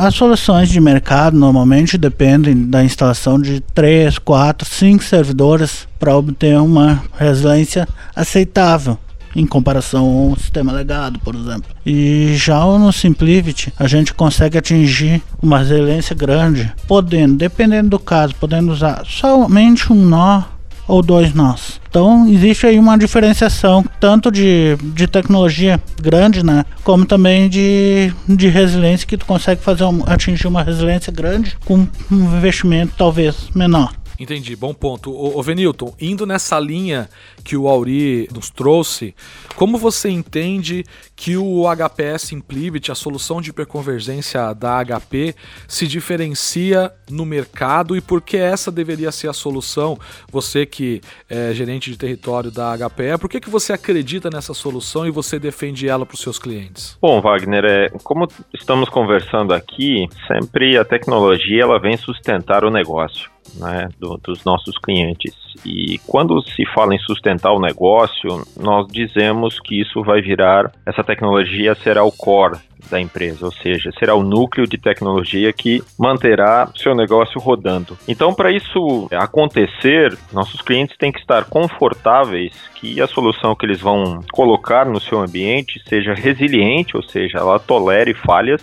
As 0.00 0.14
soluções 0.14 0.68
de 0.68 0.80
mercado 0.80 1.36
normalmente 1.36 1.98
dependem 1.98 2.70
da 2.70 2.84
instalação 2.84 3.42
de 3.42 3.58
3, 3.74 4.18
4, 4.18 4.64
5 4.64 5.02
servidores 5.02 5.88
para 5.98 6.16
obter 6.16 6.56
uma 6.60 7.02
resiliência 7.18 7.88
aceitável 8.14 8.96
em 9.34 9.46
comparação 9.46 10.30
ao 10.30 10.36
sistema 10.36 10.72
legado, 10.72 11.18
por 11.20 11.34
exemplo. 11.34 11.70
E 11.84 12.34
já 12.36 12.64
no 12.64 12.92
Simplivity, 12.92 13.72
a 13.78 13.86
gente 13.86 14.14
consegue 14.14 14.58
atingir 14.58 15.22
uma 15.40 15.58
resiliência 15.58 16.14
grande, 16.14 16.72
podendo, 16.86 17.36
dependendo 17.36 17.90
do 17.90 17.98
caso, 17.98 18.34
podendo 18.36 18.72
usar 18.72 19.02
somente 19.06 19.92
um 19.92 19.96
nó 19.96 20.44
ou 20.86 21.02
dois 21.02 21.32
nós. 21.32 21.80
Então 21.88 22.26
existe 22.28 22.66
aí 22.66 22.78
uma 22.78 22.98
diferenciação 22.98 23.84
tanto 24.00 24.30
de, 24.30 24.76
de 24.94 25.06
tecnologia 25.06 25.80
grande, 26.00 26.44
né, 26.44 26.64
como 26.82 27.06
também 27.06 27.48
de, 27.48 28.12
de 28.28 28.48
resiliência 28.48 29.06
que 29.06 29.16
tu 29.16 29.26
consegue 29.26 29.62
fazer 29.62 29.84
um, 29.84 30.02
atingir 30.06 30.48
uma 30.48 30.62
resiliência 30.62 31.12
grande 31.12 31.56
com 31.64 31.86
um 32.10 32.36
investimento 32.36 32.94
talvez 32.96 33.48
menor. 33.54 33.92
Entendi, 34.22 34.54
bom 34.54 34.72
ponto. 34.72 35.10
O, 35.10 35.42
Venilton, 35.42 35.92
indo 36.00 36.24
nessa 36.24 36.56
linha 36.60 37.08
que 37.42 37.56
o 37.56 37.66
Auri 37.66 38.28
nos 38.32 38.50
trouxe, 38.50 39.16
como 39.56 39.76
você 39.76 40.08
entende 40.10 40.84
que 41.16 41.36
o 41.36 41.64
HPS 41.66 42.28
Simplivity, 42.28 42.92
a 42.92 42.94
solução 42.94 43.40
de 43.40 43.50
hiperconvergência 43.50 44.54
da 44.54 44.80
HP, 44.84 45.34
se 45.66 45.88
diferencia 45.88 46.92
no 47.10 47.26
mercado 47.26 47.96
e 47.96 48.00
por 48.00 48.22
que 48.22 48.36
essa 48.36 48.70
deveria 48.70 49.10
ser 49.10 49.28
a 49.28 49.32
solução? 49.32 49.98
Você 50.30 50.64
que 50.64 51.00
é 51.28 51.52
gerente 51.52 51.90
de 51.90 51.98
território 51.98 52.52
da 52.52 52.76
HPE, 52.76 53.18
por 53.20 53.28
que, 53.28 53.40
que 53.40 53.50
você 53.50 53.72
acredita 53.72 54.30
nessa 54.30 54.54
solução 54.54 55.04
e 55.04 55.10
você 55.10 55.36
defende 55.36 55.88
ela 55.88 56.06
para 56.06 56.14
os 56.14 56.20
seus 56.20 56.38
clientes? 56.38 56.96
Bom, 57.02 57.20
Wagner, 57.20 57.64
é, 57.64 57.88
como 58.04 58.28
estamos 58.54 58.88
conversando 58.88 59.52
aqui, 59.52 60.06
sempre 60.28 60.78
a 60.78 60.84
tecnologia 60.84 61.64
ela 61.64 61.80
vem 61.80 61.96
sustentar 61.96 62.64
o 62.64 62.70
negócio 62.70 63.31
né, 63.54 63.88
do, 63.98 64.18
dos 64.22 64.44
nossos 64.44 64.76
clientes. 64.78 65.34
E 65.64 65.98
quando 66.06 66.40
se 66.42 66.64
fala 66.74 66.94
em 66.94 66.98
sustentar 66.98 67.52
o 67.52 67.60
negócio, 67.60 68.44
nós 68.58 68.86
dizemos 68.88 69.60
que 69.60 69.80
isso 69.80 70.02
vai 70.02 70.20
virar, 70.20 70.72
essa 70.86 71.04
tecnologia 71.04 71.74
será 71.74 72.02
o 72.02 72.12
core 72.12 72.58
da 72.90 73.00
empresa, 73.00 73.46
ou 73.46 73.52
seja, 73.52 73.90
será 73.98 74.14
o 74.14 74.22
núcleo 74.22 74.66
de 74.66 74.76
tecnologia 74.76 75.52
que 75.52 75.82
manterá 75.98 76.68
seu 76.74 76.94
negócio 76.94 77.40
rodando. 77.40 77.96
Então, 78.08 78.34
para 78.34 78.50
isso 78.50 79.08
acontecer, 79.12 80.16
nossos 80.32 80.60
clientes 80.60 80.96
têm 80.96 81.12
que 81.12 81.20
estar 81.20 81.44
confortáveis 81.44 82.52
que 82.74 83.00
a 83.00 83.06
solução 83.06 83.54
que 83.54 83.64
eles 83.64 83.80
vão 83.80 84.20
colocar 84.32 84.84
no 84.84 85.00
seu 85.00 85.20
ambiente 85.20 85.80
seja 85.88 86.12
resiliente, 86.12 86.96
ou 86.96 87.02
seja, 87.02 87.38
ela 87.38 87.58
tolere 87.58 88.14
falhas 88.14 88.62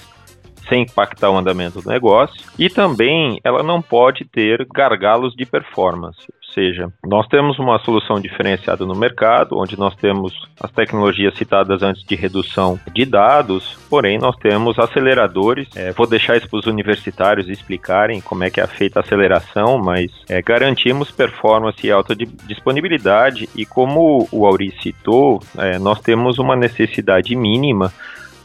sem 0.70 0.84
impactar 0.84 1.30
o 1.30 1.38
andamento 1.38 1.82
do 1.82 1.90
negócio, 1.90 2.40
e 2.58 2.70
também 2.70 3.40
ela 3.44 3.64
não 3.64 3.82
pode 3.82 4.24
ter 4.26 4.66
gargalos 4.74 5.36
de 5.36 5.46
performance. 5.46 6.22
Ou 6.50 6.54
seja, 6.54 6.92
nós 7.06 7.28
temos 7.28 7.60
uma 7.60 7.78
solução 7.80 8.20
diferenciada 8.20 8.84
no 8.86 8.96
mercado, 8.96 9.58
onde 9.58 9.78
nós 9.78 9.96
temos 9.96 10.34
as 10.60 10.72
tecnologias 10.72 11.38
citadas 11.38 11.84
antes 11.84 12.04
de 12.04 12.16
redução 12.16 12.80
de 12.92 13.06
dados, 13.06 13.78
porém 13.88 14.18
nós 14.18 14.36
temos 14.38 14.80
aceleradores. 14.80 15.68
É, 15.76 15.92
vou 15.92 16.08
deixar 16.08 16.38
isso 16.38 16.50
para 16.50 16.60
os 16.60 16.66
universitários 16.66 17.48
explicarem 17.48 18.20
como 18.20 18.44
é 18.44 18.50
que 18.50 18.60
é 18.60 18.66
feita 18.66 19.00
a 19.00 19.04
aceleração, 19.04 19.78
mas 19.78 20.12
é, 20.28 20.42
garantimos 20.42 21.12
performance 21.12 21.86
e 21.86 21.92
alta 21.92 22.16
disponibilidade, 22.16 23.48
e 23.56 23.64
como 23.66 24.28
o 24.32 24.46
Auri 24.46 24.74
citou, 24.82 25.40
é, 25.58 25.78
nós 25.78 26.02
temos 26.02 26.40
uma 26.40 26.56
necessidade 26.56 27.36
mínima 27.36 27.94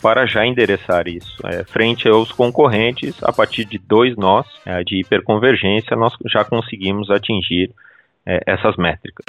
para 0.05 0.27
já 0.27 0.45
endereçar 0.45 1.09
isso. 1.09 1.35
É, 1.47 1.65
frente 1.65 2.07
aos 2.07 2.31
concorrentes, 2.31 3.17
a 3.23 3.33
partir 3.33 3.65
de 3.65 3.79
dois 3.79 4.15
nós 4.19 4.47
é, 4.67 4.85
de 4.85 5.01
hiperconvergência, 5.01 5.97
nós 5.97 6.13
já 6.31 6.45
conseguimos 6.45 7.11
atingir 7.11 7.71
é, 8.27 8.39
essas 8.47 8.77
métricas 8.77 9.25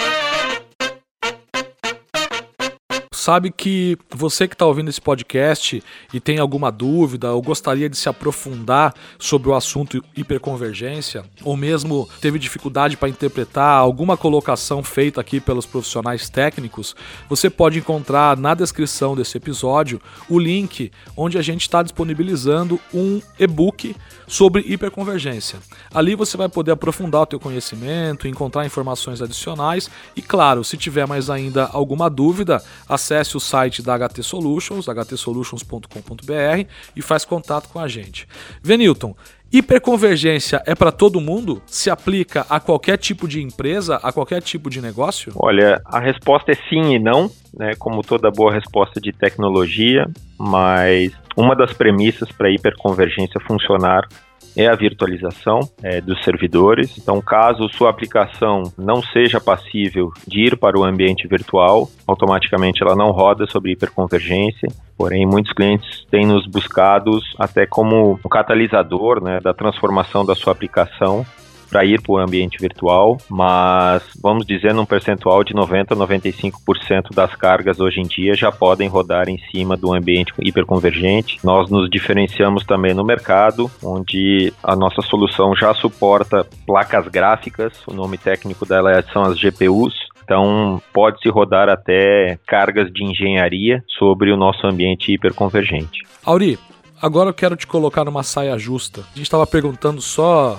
sabe 3.26 3.50
que 3.50 3.98
você 4.08 4.46
que 4.46 4.54
está 4.54 4.64
ouvindo 4.64 4.88
esse 4.88 5.00
podcast 5.00 5.82
e 6.14 6.20
tem 6.20 6.38
alguma 6.38 6.70
dúvida 6.70 7.32
ou 7.32 7.42
gostaria 7.42 7.90
de 7.90 7.96
se 7.96 8.08
aprofundar 8.08 8.94
sobre 9.18 9.48
o 9.48 9.54
assunto 9.56 10.00
hiperconvergência, 10.16 11.24
ou 11.42 11.56
mesmo 11.56 12.08
teve 12.20 12.38
dificuldade 12.38 12.96
para 12.96 13.08
interpretar 13.08 13.80
alguma 13.80 14.16
colocação 14.16 14.80
feita 14.80 15.20
aqui 15.20 15.40
pelos 15.40 15.66
profissionais 15.66 16.30
técnicos, 16.30 16.94
você 17.28 17.50
pode 17.50 17.80
encontrar 17.80 18.36
na 18.36 18.54
descrição 18.54 19.16
desse 19.16 19.36
episódio 19.36 20.00
o 20.28 20.38
link 20.38 20.92
onde 21.16 21.36
a 21.36 21.42
gente 21.42 21.62
está 21.62 21.82
disponibilizando 21.82 22.78
um 22.94 23.20
e-book 23.40 23.96
sobre 24.28 24.62
hiperconvergência. 24.68 25.58
Ali 25.92 26.14
você 26.14 26.36
vai 26.36 26.48
poder 26.48 26.70
aprofundar 26.70 27.22
o 27.22 27.26
teu 27.26 27.40
conhecimento, 27.40 28.28
encontrar 28.28 28.64
informações 28.64 29.20
adicionais 29.20 29.90
e, 30.14 30.22
claro, 30.22 30.62
se 30.62 30.76
tiver 30.76 31.08
mais 31.08 31.28
ainda 31.28 31.68
alguma 31.72 32.08
dúvida, 32.08 32.62
acesse 32.88 33.15
acesse 33.16 33.36
o 33.36 33.40
site 33.40 33.82
da 33.82 33.96
HT 33.96 34.22
Solutions, 34.22 34.86
htsolutions.com.br 34.86 36.68
e 36.94 37.02
faz 37.02 37.24
contato 37.24 37.68
com 37.68 37.78
a 37.78 37.88
gente. 37.88 38.28
Venilton, 38.62 39.14
Hiperconvergência 39.52 40.60
é 40.66 40.74
para 40.74 40.90
todo 40.90 41.20
mundo? 41.20 41.62
Se 41.66 41.88
aplica 41.88 42.44
a 42.50 42.58
qualquer 42.58 42.98
tipo 42.98 43.28
de 43.28 43.40
empresa, 43.40 43.96
a 44.02 44.12
qualquer 44.12 44.42
tipo 44.42 44.68
de 44.68 44.82
negócio? 44.82 45.32
Olha, 45.36 45.80
a 45.84 46.00
resposta 46.00 46.50
é 46.50 46.56
sim 46.68 46.94
e 46.94 46.98
não, 46.98 47.30
né? 47.54 47.72
Como 47.78 48.02
toda 48.02 48.30
boa 48.30 48.52
resposta 48.52 49.00
de 49.00 49.12
tecnologia, 49.12 50.04
mas 50.36 51.12
uma 51.36 51.54
das 51.54 51.72
premissas 51.72 52.30
para 52.32 52.48
a 52.48 52.50
hiperconvergência 52.50 53.40
funcionar 53.46 54.08
é 54.56 54.66
a 54.66 54.74
virtualização 54.74 55.60
é, 55.82 56.00
dos 56.00 56.22
servidores. 56.24 56.96
Então, 56.98 57.20
caso 57.20 57.68
sua 57.68 57.90
aplicação 57.90 58.72
não 58.78 59.02
seja 59.02 59.40
passível 59.40 60.10
de 60.26 60.46
ir 60.46 60.56
para 60.56 60.78
o 60.78 60.84
ambiente 60.84 61.28
virtual, 61.28 61.88
automaticamente 62.06 62.82
ela 62.82 62.96
não 62.96 63.10
roda 63.10 63.46
sobre 63.46 63.72
hiperconvergência. 63.72 64.68
Porém, 64.96 65.26
muitos 65.26 65.52
clientes 65.52 66.06
têm 66.10 66.26
nos 66.26 66.46
buscados 66.46 67.22
até 67.38 67.66
como 67.66 68.18
um 68.24 68.28
catalisador 68.28 69.22
né, 69.22 69.40
da 69.40 69.52
transformação 69.52 70.24
da 70.24 70.34
sua 70.34 70.52
aplicação 70.52 71.26
para 71.68 71.84
ir 71.84 72.00
para 72.00 72.12
o 72.12 72.18
ambiente 72.18 72.58
virtual, 72.58 73.18
mas 73.28 74.02
vamos 74.20 74.46
dizer 74.46 74.74
num 74.74 74.86
percentual 74.86 75.42
de 75.42 75.54
90 75.54 75.94
a 75.94 75.96
95% 75.96 77.14
das 77.14 77.34
cargas 77.34 77.80
hoje 77.80 78.00
em 78.00 78.06
dia 78.06 78.34
já 78.34 78.50
podem 78.50 78.88
rodar 78.88 79.28
em 79.28 79.38
cima 79.50 79.76
do 79.76 79.92
ambiente 79.92 80.32
hiperconvergente. 80.38 81.38
Nós 81.42 81.70
nos 81.70 81.88
diferenciamos 81.90 82.64
também 82.64 82.94
no 82.94 83.04
mercado, 83.04 83.70
onde 83.82 84.52
a 84.62 84.74
nossa 84.76 85.02
solução 85.02 85.54
já 85.54 85.74
suporta 85.74 86.46
placas 86.66 87.08
gráficas, 87.08 87.72
o 87.86 87.92
nome 87.92 88.18
técnico 88.18 88.66
dela 88.66 89.02
são 89.12 89.22
as 89.22 89.38
GPUs, 89.38 90.06
então, 90.26 90.82
pode-se 90.92 91.28
rodar 91.28 91.68
até 91.68 92.36
cargas 92.44 92.92
de 92.92 93.04
engenharia 93.04 93.84
sobre 93.96 94.32
o 94.32 94.36
nosso 94.36 94.66
ambiente 94.66 95.12
hiperconvergente. 95.12 96.02
Auri, 96.24 96.58
agora 97.00 97.30
eu 97.30 97.34
quero 97.34 97.54
te 97.54 97.64
colocar 97.64 98.04
numa 98.04 98.24
saia 98.24 98.58
justa. 98.58 99.02
A 99.02 99.16
gente 99.16 99.22
estava 99.22 99.46
perguntando 99.46 100.00
só 100.00 100.58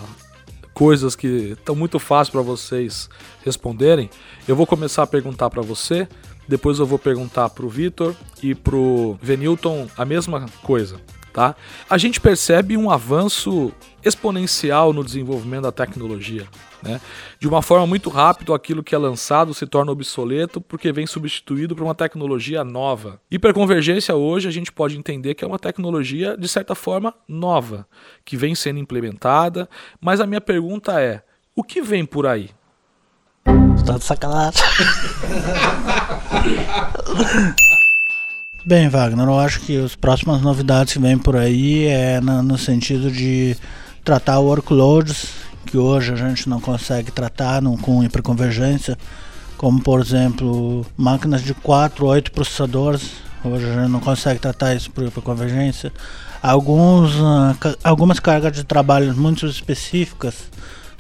coisas 0.78 1.16
que 1.16 1.56
estão 1.58 1.76
muito 1.76 1.98
fáceis 1.98 2.30
para 2.30 2.42
vocês 2.44 3.10
responderem. 3.44 4.12
Eu 4.48 4.56
vou 4.56 4.68
começar 4.68 5.02
a 5.02 5.08
perguntar 5.08 5.50
para 5.50 5.64
você, 5.64 6.08
depois 6.48 6.78
eu 6.78 6.86
vou 6.86 7.00
perguntar 7.00 7.50
para 7.50 7.66
o 7.66 7.70
Vitor 7.70 8.16
e 8.44 8.54
para 8.54 8.76
o 8.76 9.18
Venilton 9.20 9.88
a 9.98 10.06
mesma 10.06 10.46
coisa. 10.62 11.02
Tá? 11.38 11.56
A 11.88 12.00
gente 12.00 12.20
percebe 12.20 12.76
um 12.76 12.90
avanço 12.90 13.72
exponencial 14.04 14.92
no 14.92 15.04
desenvolvimento 15.04 15.62
da 15.66 15.72
tecnologia. 15.72 16.48
Né? 16.82 17.00
De 17.40 17.48
uma 17.48 17.62
forma 17.62 17.86
muito 17.86 18.10
rápida, 18.10 18.56
aquilo 18.56 18.84
que 18.84 18.96
é 18.96 18.98
lançado 18.98 19.54
se 19.54 19.68
torna 19.68 19.92
obsoleto 19.92 20.60
porque 20.60 20.92
vem 20.92 21.06
substituído 21.06 21.76
por 21.76 21.84
uma 21.84 21.94
tecnologia 21.94 22.64
nova. 22.64 23.22
Hiperconvergência 23.30 24.16
hoje 24.16 24.48
a 24.48 24.52
gente 24.52 24.72
pode 24.72 24.98
entender 24.98 25.36
que 25.36 25.46
é 25.46 25.48
uma 25.48 25.60
tecnologia 25.60 26.36
de 26.36 26.48
certa 26.48 26.74
forma 26.74 27.14
nova, 27.28 27.88
que 28.26 28.36
vem 28.36 28.56
sendo 28.56 28.80
implementada, 28.80 29.70
mas 30.02 30.20
a 30.20 30.26
minha 30.26 30.42
pergunta 30.42 31.00
é: 31.00 31.22
o 31.56 31.64
que 31.64 31.84
vem 31.84 32.04
por 32.04 32.26
aí? 32.26 32.50
Tá 33.86 34.00
de 34.00 34.04
sacanagem. 34.04 34.64
Bem, 38.68 38.90
Wagner, 38.90 39.26
eu 39.26 39.40
acho 39.40 39.62
que 39.62 39.78
as 39.78 39.96
próximas 39.96 40.42
novidades 40.42 40.92
que 40.92 41.00
vêm 41.00 41.18
por 41.18 41.38
aí 41.38 41.86
é 41.86 42.20
no, 42.20 42.44
no 42.44 42.58
sentido 42.58 43.10
de 43.10 43.56
tratar 44.04 44.40
workloads 44.40 45.30
que 45.66 45.78
hoje 45.78 46.12
a 46.12 46.18
gente 46.18 46.50
não 46.50 46.60
consegue 46.60 47.10
tratar 47.10 47.62
no, 47.62 47.78
com 47.78 48.04
hiperconvergência, 48.04 48.98
como 49.56 49.82
por 49.82 50.02
exemplo 50.02 50.86
máquinas 50.98 51.44
de 51.44 51.54
4, 51.54 52.06
8 52.06 52.30
processadores, 52.34 53.12
hoje 53.42 53.64
a 53.64 53.74
gente 53.74 53.90
não 53.90 54.02
consegue 54.02 54.38
tratar 54.38 54.76
isso 54.76 54.92
por 54.92 55.06
hiperconvergência. 55.06 55.94
Alguns, 56.44 57.16
uh, 57.16 57.78
algumas 57.82 58.20
cargas 58.20 58.52
de 58.52 58.66
trabalho 58.66 59.16
muito 59.16 59.48
específicas, 59.48 60.52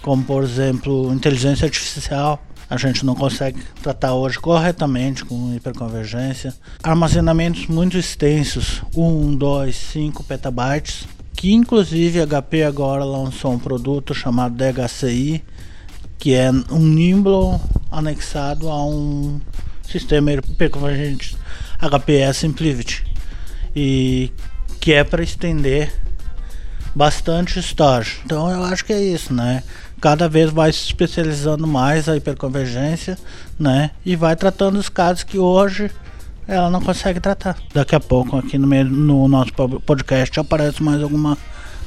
como 0.01 0.24
por 0.24 0.41
exemplo 0.41 1.13
inteligência 1.13 1.65
artificial, 1.65 2.41
a 2.69 2.77
gente 2.77 3.05
não 3.05 3.15
consegue 3.15 3.62
tratar 3.81 4.13
hoje 4.13 4.38
corretamente 4.39 5.24
com 5.24 5.53
hiperconvergência. 5.55 6.53
Armazenamentos 6.83 7.67
muito 7.67 7.97
extensos, 7.97 8.81
1, 8.95 9.36
2, 9.36 9.75
5 9.75 10.24
petabytes, 10.24 11.07
que 11.33 11.53
inclusive 11.53 12.21
a 12.21 12.27
HP 12.27 12.63
agora 12.63 13.03
lançou 13.03 13.53
um 13.53 13.60
produto 13.60 14.13
chamado 14.13 14.56
DHCI, 14.56 15.43
que 16.17 16.34
é 16.34 16.51
um 16.51 16.80
Nimble 16.80 17.60
anexado 17.91 18.69
a 18.69 18.86
um 18.86 19.39
sistema 19.88 20.34
hiperconvergente 20.34 21.38
HPS 21.80 22.38
Simplivity 22.38 23.06
e 23.75 24.32
que 24.80 24.93
é 24.93 25.03
para 25.03 25.23
estender 25.23 25.93
bastante 26.95 27.60
storage. 27.60 28.19
Então 28.25 28.49
eu 28.49 28.63
acho 28.63 28.84
que 28.84 28.91
é 28.91 29.01
isso, 29.01 29.34
né? 29.34 29.63
Cada 29.99 30.29
vez 30.29 30.51
vai 30.51 30.71
se 30.71 30.86
especializando 30.86 31.65
mais 31.65 32.07
a 32.07 32.15
hiperconvergência, 32.15 33.17
né? 33.60 33.91
E 34.05 34.15
vai 34.15 34.36
tratando 34.36 34.77
os 34.77 34.89
casos 34.89 35.23
que 35.23 35.39
hoje 35.39 35.89
ela 36.47 36.69
não 36.69 36.81
consegue 36.81 37.19
tratar. 37.19 37.57
Daqui 37.73 37.95
a 37.95 37.99
pouco, 37.99 38.38
aqui 38.38 38.57
no, 38.57 38.67
meio, 38.67 38.86
no 38.86 39.27
nosso 39.27 39.51
podcast, 39.53 40.39
aparece 40.39 40.81
mais 40.81 41.01
alguma 41.01 41.38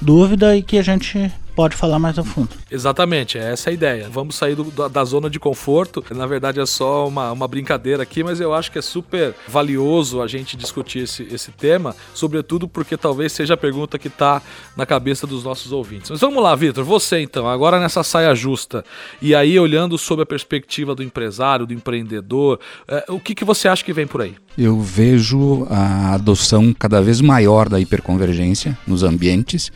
dúvida 0.00 0.56
e 0.56 0.62
que 0.62 0.78
a 0.78 0.82
gente 0.82 1.32
pode 1.50 1.76
falar 1.76 1.98
mais 1.98 2.18
a 2.18 2.24
fundo. 2.24 2.50
Exatamente, 2.70 3.38
é 3.38 3.52
essa 3.52 3.70
a 3.70 3.72
ideia. 3.72 4.08
Vamos 4.10 4.36
sair 4.36 4.54
do, 4.54 4.88
da 4.88 5.04
zona 5.04 5.28
de 5.28 5.38
conforto. 5.38 6.02
Na 6.10 6.26
verdade 6.26 6.60
é 6.60 6.66
só 6.66 7.06
uma, 7.06 7.32
uma 7.32 7.48
brincadeira 7.48 8.02
aqui, 8.02 8.22
mas 8.22 8.40
eu 8.40 8.54
acho 8.54 8.70
que 8.70 8.78
é 8.78 8.82
super 8.82 9.34
valioso 9.48 10.22
a 10.22 10.26
gente 10.26 10.56
discutir 10.56 11.00
esse, 11.00 11.22
esse 11.24 11.50
tema, 11.50 11.94
sobretudo 12.14 12.68
porque 12.68 12.96
talvez 12.96 13.32
seja 13.32 13.54
a 13.54 13.56
pergunta 13.56 13.98
que 13.98 14.08
está 14.08 14.40
na 14.76 14.86
cabeça 14.86 15.26
dos 15.26 15.44
nossos 15.44 15.72
ouvintes. 15.72 16.10
Mas 16.10 16.20
vamos 16.20 16.42
lá, 16.42 16.54
Vitor, 16.54 16.84
você 16.84 17.20
então, 17.20 17.48
agora 17.48 17.80
nessa 17.80 18.02
saia 18.02 18.34
justa, 18.34 18.84
e 19.20 19.34
aí 19.34 19.58
olhando 19.58 19.98
sob 19.98 20.22
a 20.22 20.26
perspectiva 20.26 20.94
do 20.94 21.02
empresário, 21.02 21.66
do 21.66 21.74
empreendedor, 21.74 22.60
é, 22.88 23.04
o 23.08 23.18
que, 23.18 23.34
que 23.34 23.44
você 23.44 23.68
acha 23.68 23.84
que 23.84 23.92
vem 23.92 24.06
por 24.06 24.22
aí? 24.22 24.34
Eu 24.56 24.80
vejo 24.80 25.66
a 25.70 26.14
adoção 26.14 26.74
cada 26.76 27.00
vez 27.00 27.20
maior 27.20 27.68
da 27.68 27.80
hiperconvergência 27.80 28.78
nos 28.86 29.02
ambientes 29.02 29.70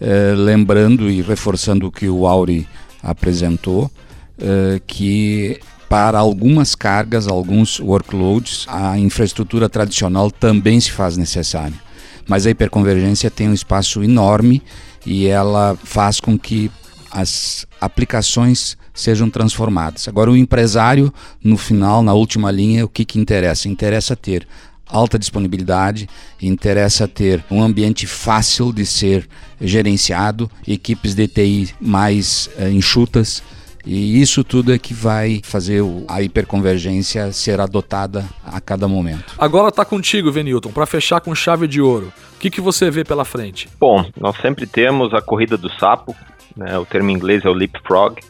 eh, 0.00 0.34
lembrando 0.36 1.10
e 1.10 1.22
reforçando 1.22 1.86
o 1.86 1.92
que 1.92 2.08
o 2.08 2.26
Auri 2.26 2.66
apresentou, 3.02 3.90
eh, 4.38 4.80
que 4.86 5.60
para 5.88 6.18
algumas 6.18 6.74
cargas, 6.74 7.26
alguns 7.26 7.80
workloads, 7.80 8.66
a 8.68 8.98
infraestrutura 8.98 9.68
tradicional 9.68 10.30
também 10.30 10.78
se 10.80 10.92
faz 10.92 11.16
necessária. 11.16 11.76
Mas 12.28 12.46
a 12.46 12.50
hiperconvergência 12.50 13.30
tem 13.30 13.48
um 13.48 13.54
espaço 13.54 14.04
enorme 14.04 14.62
e 15.06 15.26
ela 15.26 15.76
faz 15.82 16.20
com 16.20 16.38
que 16.38 16.70
as 17.10 17.66
aplicações 17.80 18.76
sejam 18.92 19.30
transformadas. 19.30 20.08
Agora, 20.08 20.30
o 20.30 20.36
empresário, 20.36 21.12
no 21.42 21.56
final, 21.56 22.02
na 22.02 22.12
última 22.12 22.50
linha, 22.50 22.84
o 22.84 22.88
que, 22.88 23.04
que 23.04 23.18
interessa? 23.18 23.68
Interessa 23.68 24.14
ter 24.14 24.46
alta 24.86 25.18
disponibilidade, 25.18 26.08
interessa 26.40 27.06
ter 27.06 27.44
um 27.50 27.62
ambiente 27.62 28.06
fácil 28.06 28.72
de 28.72 28.84
ser 28.84 29.28
gerenciado, 29.60 30.50
equipes 30.66 31.14
de 31.14 31.26
TI 31.26 31.74
mais 31.80 32.48
uh, 32.58 32.68
enxutas. 32.68 33.42
E 33.84 34.20
isso 34.20 34.44
tudo 34.44 34.74
é 34.74 34.78
que 34.78 34.92
vai 34.92 35.40
fazer 35.42 35.82
a 36.08 36.20
hiperconvergência 36.20 37.32
ser 37.32 37.58
adotada 37.58 38.24
a 38.44 38.60
cada 38.60 38.86
momento. 38.86 39.34
Agora 39.38 39.68
está 39.68 39.84
contigo, 39.84 40.30
Venilton, 40.30 40.70
para 40.70 40.84
fechar 40.84 41.20
com 41.20 41.34
chave 41.34 41.66
de 41.66 41.80
ouro. 41.80 42.12
O 42.36 42.38
que, 42.38 42.50
que 42.50 42.60
você 42.60 42.90
vê 42.90 43.02
pela 43.02 43.24
frente? 43.24 43.68
Bom, 43.80 44.04
nós 44.20 44.36
sempre 44.42 44.66
temos 44.66 45.14
a 45.14 45.22
corrida 45.22 45.56
do 45.56 45.72
sapo, 45.72 46.14
né? 46.56 46.76
o 46.78 46.84
termo 46.84 47.10
em 47.10 47.14
inglês 47.14 47.44
é 47.44 47.48
o 47.48 47.54
leapfrog, 47.54 48.20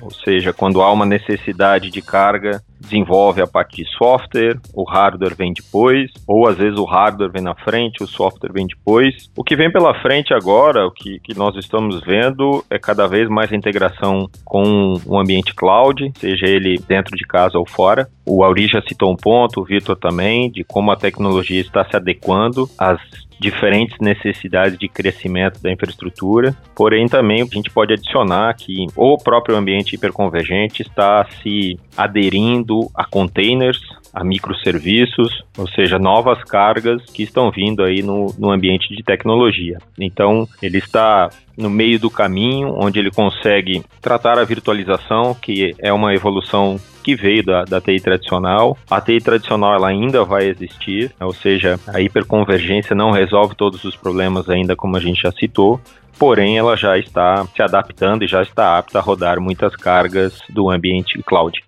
ou 0.00 0.12
seja, 0.12 0.52
quando 0.52 0.82
há 0.82 0.92
uma 0.92 1.06
necessidade 1.06 1.90
de 1.90 2.02
carga, 2.02 2.62
desenvolve 2.80 3.40
a 3.40 3.46
parte 3.46 3.82
de 3.82 3.88
software, 3.96 4.58
o 4.74 4.84
hardware 4.84 5.34
vem 5.34 5.52
depois, 5.52 6.10
ou 6.26 6.48
às 6.48 6.56
vezes 6.56 6.78
o 6.78 6.84
hardware 6.84 7.30
vem 7.30 7.42
na 7.42 7.54
frente, 7.54 8.02
o 8.02 8.06
software 8.06 8.52
vem 8.52 8.66
depois. 8.66 9.30
O 9.36 9.42
que 9.42 9.56
vem 9.56 9.70
pela 9.70 9.94
frente 10.00 10.32
agora, 10.32 10.86
o 10.86 10.90
que, 10.90 11.18
que 11.20 11.36
nós 11.36 11.56
estamos 11.56 12.00
vendo, 12.00 12.64
é 12.70 12.78
cada 12.78 13.06
vez 13.06 13.28
mais 13.28 13.52
integração 13.52 14.28
com 14.44 14.94
o 15.04 15.18
ambiente 15.18 15.54
cloud, 15.54 16.12
seja 16.18 16.46
ele 16.46 16.78
dentro 16.88 17.16
de 17.16 17.24
casa 17.24 17.58
ou 17.58 17.66
fora. 17.66 18.08
O 18.24 18.42
Auri 18.42 18.66
já 18.66 18.82
citou 18.82 19.12
um 19.12 19.16
ponto, 19.16 19.60
o 19.60 19.64
Vitor 19.64 19.96
também, 19.96 20.50
de 20.50 20.64
como 20.64 20.90
a 20.90 20.96
tecnologia 20.96 21.60
está 21.60 21.84
se 21.84 21.96
adequando 21.96 22.68
às 22.78 23.00
diferentes 23.38 23.96
necessidades 24.00 24.78
de 24.78 24.88
crescimento 24.88 25.60
da 25.60 25.70
infraestrutura, 25.70 26.56
porém 26.74 27.06
também 27.06 27.42
a 27.42 27.44
gente 27.44 27.70
pode 27.70 27.92
adicionar 27.92 28.54
que 28.54 28.86
o 28.96 29.18
próprio 29.18 29.56
ambiente 29.56 29.94
hiperconvergente 29.94 30.82
está 30.82 31.26
se 31.42 31.78
aderindo 31.96 32.65
a 32.94 33.04
containers, 33.04 33.80
a 34.12 34.24
microserviços, 34.24 35.44
ou 35.58 35.68
seja, 35.68 35.98
novas 35.98 36.42
cargas 36.44 37.04
que 37.04 37.22
estão 37.22 37.50
vindo 37.50 37.82
aí 37.82 38.02
no, 38.02 38.34
no 38.38 38.50
ambiente 38.50 38.94
de 38.94 39.02
tecnologia. 39.02 39.78
Então, 39.98 40.48
ele 40.62 40.78
está 40.78 41.28
no 41.56 41.68
meio 41.68 41.98
do 41.98 42.10
caminho, 42.10 42.74
onde 42.76 42.98
ele 42.98 43.10
consegue 43.10 43.82
tratar 44.00 44.38
a 44.38 44.44
virtualização, 44.44 45.34
que 45.34 45.74
é 45.78 45.92
uma 45.92 46.14
evolução 46.14 46.80
que 47.02 47.14
veio 47.14 47.44
da, 47.44 47.64
da 47.64 47.80
TI 47.80 48.00
tradicional. 48.00 48.76
A 48.90 49.00
TI 49.00 49.20
tradicional 49.20 49.74
ela 49.74 49.88
ainda 49.88 50.24
vai 50.24 50.46
existir, 50.46 51.12
ou 51.20 51.32
seja, 51.32 51.78
a 51.86 52.00
hiperconvergência 52.00 52.96
não 52.96 53.10
resolve 53.10 53.54
todos 53.54 53.84
os 53.84 53.94
problemas 53.94 54.48
ainda, 54.48 54.74
como 54.74 54.96
a 54.96 55.00
gente 55.00 55.22
já 55.22 55.30
citou, 55.32 55.80
porém 56.18 56.58
ela 56.58 56.76
já 56.76 56.98
está 56.98 57.46
se 57.54 57.62
adaptando 57.62 58.24
e 58.24 58.26
já 58.26 58.42
está 58.42 58.78
apta 58.78 58.98
a 58.98 59.02
rodar 59.02 59.40
muitas 59.40 59.76
cargas 59.76 60.40
do 60.48 60.70
ambiente 60.70 61.22
cloud. 61.22 61.62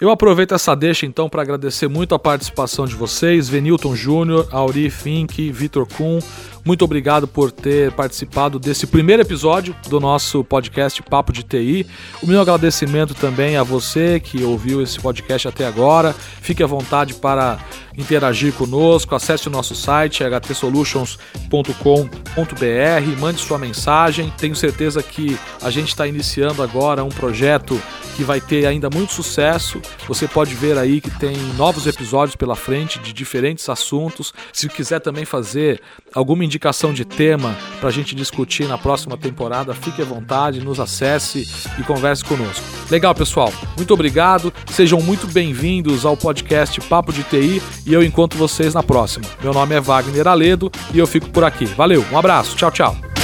Eu 0.00 0.10
aproveito 0.10 0.54
essa 0.54 0.76
deixa 0.76 1.06
então 1.06 1.28
para 1.28 1.42
agradecer 1.42 1.88
muito 1.88 2.14
a 2.14 2.20
participação 2.20 2.86
de 2.86 2.94
vocês, 2.94 3.48
Venilton 3.48 3.96
Júnior, 3.96 4.46
Auri 4.52 4.88
Fink, 4.90 5.50
Vitor 5.50 5.88
Kuhn, 5.88 6.20
muito 6.68 6.84
obrigado 6.84 7.26
por 7.26 7.50
ter 7.50 7.92
participado 7.92 8.58
desse 8.58 8.86
primeiro 8.86 9.22
episódio 9.22 9.74
do 9.88 9.98
nosso 9.98 10.44
podcast 10.44 11.02
Papo 11.02 11.32
de 11.32 11.42
TI. 11.42 11.86
O 12.22 12.26
meu 12.26 12.42
agradecimento 12.42 13.14
também 13.14 13.56
a 13.56 13.62
você 13.62 14.20
que 14.20 14.44
ouviu 14.44 14.82
esse 14.82 15.00
podcast 15.00 15.48
até 15.48 15.66
agora. 15.66 16.12
Fique 16.12 16.62
à 16.62 16.66
vontade 16.66 17.14
para 17.14 17.58
interagir 17.96 18.52
conosco, 18.52 19.14
acesse 19.14 19.48
o 19.48 19.50
nosso 19.50 19.74
site 19.74 20.22
htsolutions.com.br, 20.22 23.18
mande 23.18 23.40
sua 23.40 23.58
mensagem. 23.58 24.32
Tenho 24.38 24.54
certeza 24.54 25.02
que 25.02 25.36
a 25.60 25.70
gente 25.70 25.88
está 25.88 26.06
iniciando 26.06 26.62
agora 26.62 27.02
um 27.02 27.08
projeto 27.08 27.80
que 28.14 28.22
vai 28.22 28.40
ter 28.40 28.66
ainda 28.66 28.88
muito 28.88 29.12
sucesso. 29.12 29.80
Você 30.06 30.28
pode 30.28 30.54
ver 30.54 30.78
aí 30.78 31.00
que 31.00 31.10
tem 31.18 31.36
novos 31.56 31.86
episódios 31.86 32.36
pela 32.36 32.54
frente 32.54 32.98
de 32.98 33.12
diferentes 33.12 33.68
assuntos. 33.68 34.32
Se 34.52 34.68
quiser 34.68 35.00
também 35.00 35.24
fazer 35.24 35.80
alguma 36.14 36.44
indicação 36.58 36.92
de 36.92 37.04
tema 37.04 37.56
para 37.78 37.88
a 37.88 37.92
gente 37.92 38.16
discutir 38.16 38.66
na 38.66 38.76
próxima 38.76 39.16
temporada, 39.16 39.72
fique 39.72 40.02
à 40.02 40.04
vontade, 40.04 40.60
nos 40.60 40.80
acesse 40.80 41.48
e 41.78 41.82
converse 41.84 42.24
conosco. 42.24 42.64
Legal, 42.90 43.14
pessoal. 43.14 43.52
Muito 43.76 43.94
obrigado. 43.94 44.52
Sejam 44.66 45.00
muito 45.00 45.28
bem-vindos 45.28 46.04
ao 46.04 46.16
podcast 46.16 46.80
Papo 46.82 47.12
de 47.12 47.22
TI 47.22 47.62
e 47.86 47.94
eu 47.94 48.02
encontro 48.02 48.36
vocês 48.36 48.74
na 48.74 48.82
próxima. 48.82 49.24
Meu 49.40 49.54
nome 49.54 49.76
é 49.76 49.80
Wagner 49.80 50.26
Aledo 50.26 50.70
e 50.92 50.98
eu 50.98 51.06
fico 51.06 51.30
por 51.30 51.44
aqui. 51.44 51.64
Valeu, 51.64 52.04
um 52.10 52.18
abraço, 52.18 52.56
tchau, 52.56 52.72
tchau. 52.72 53.17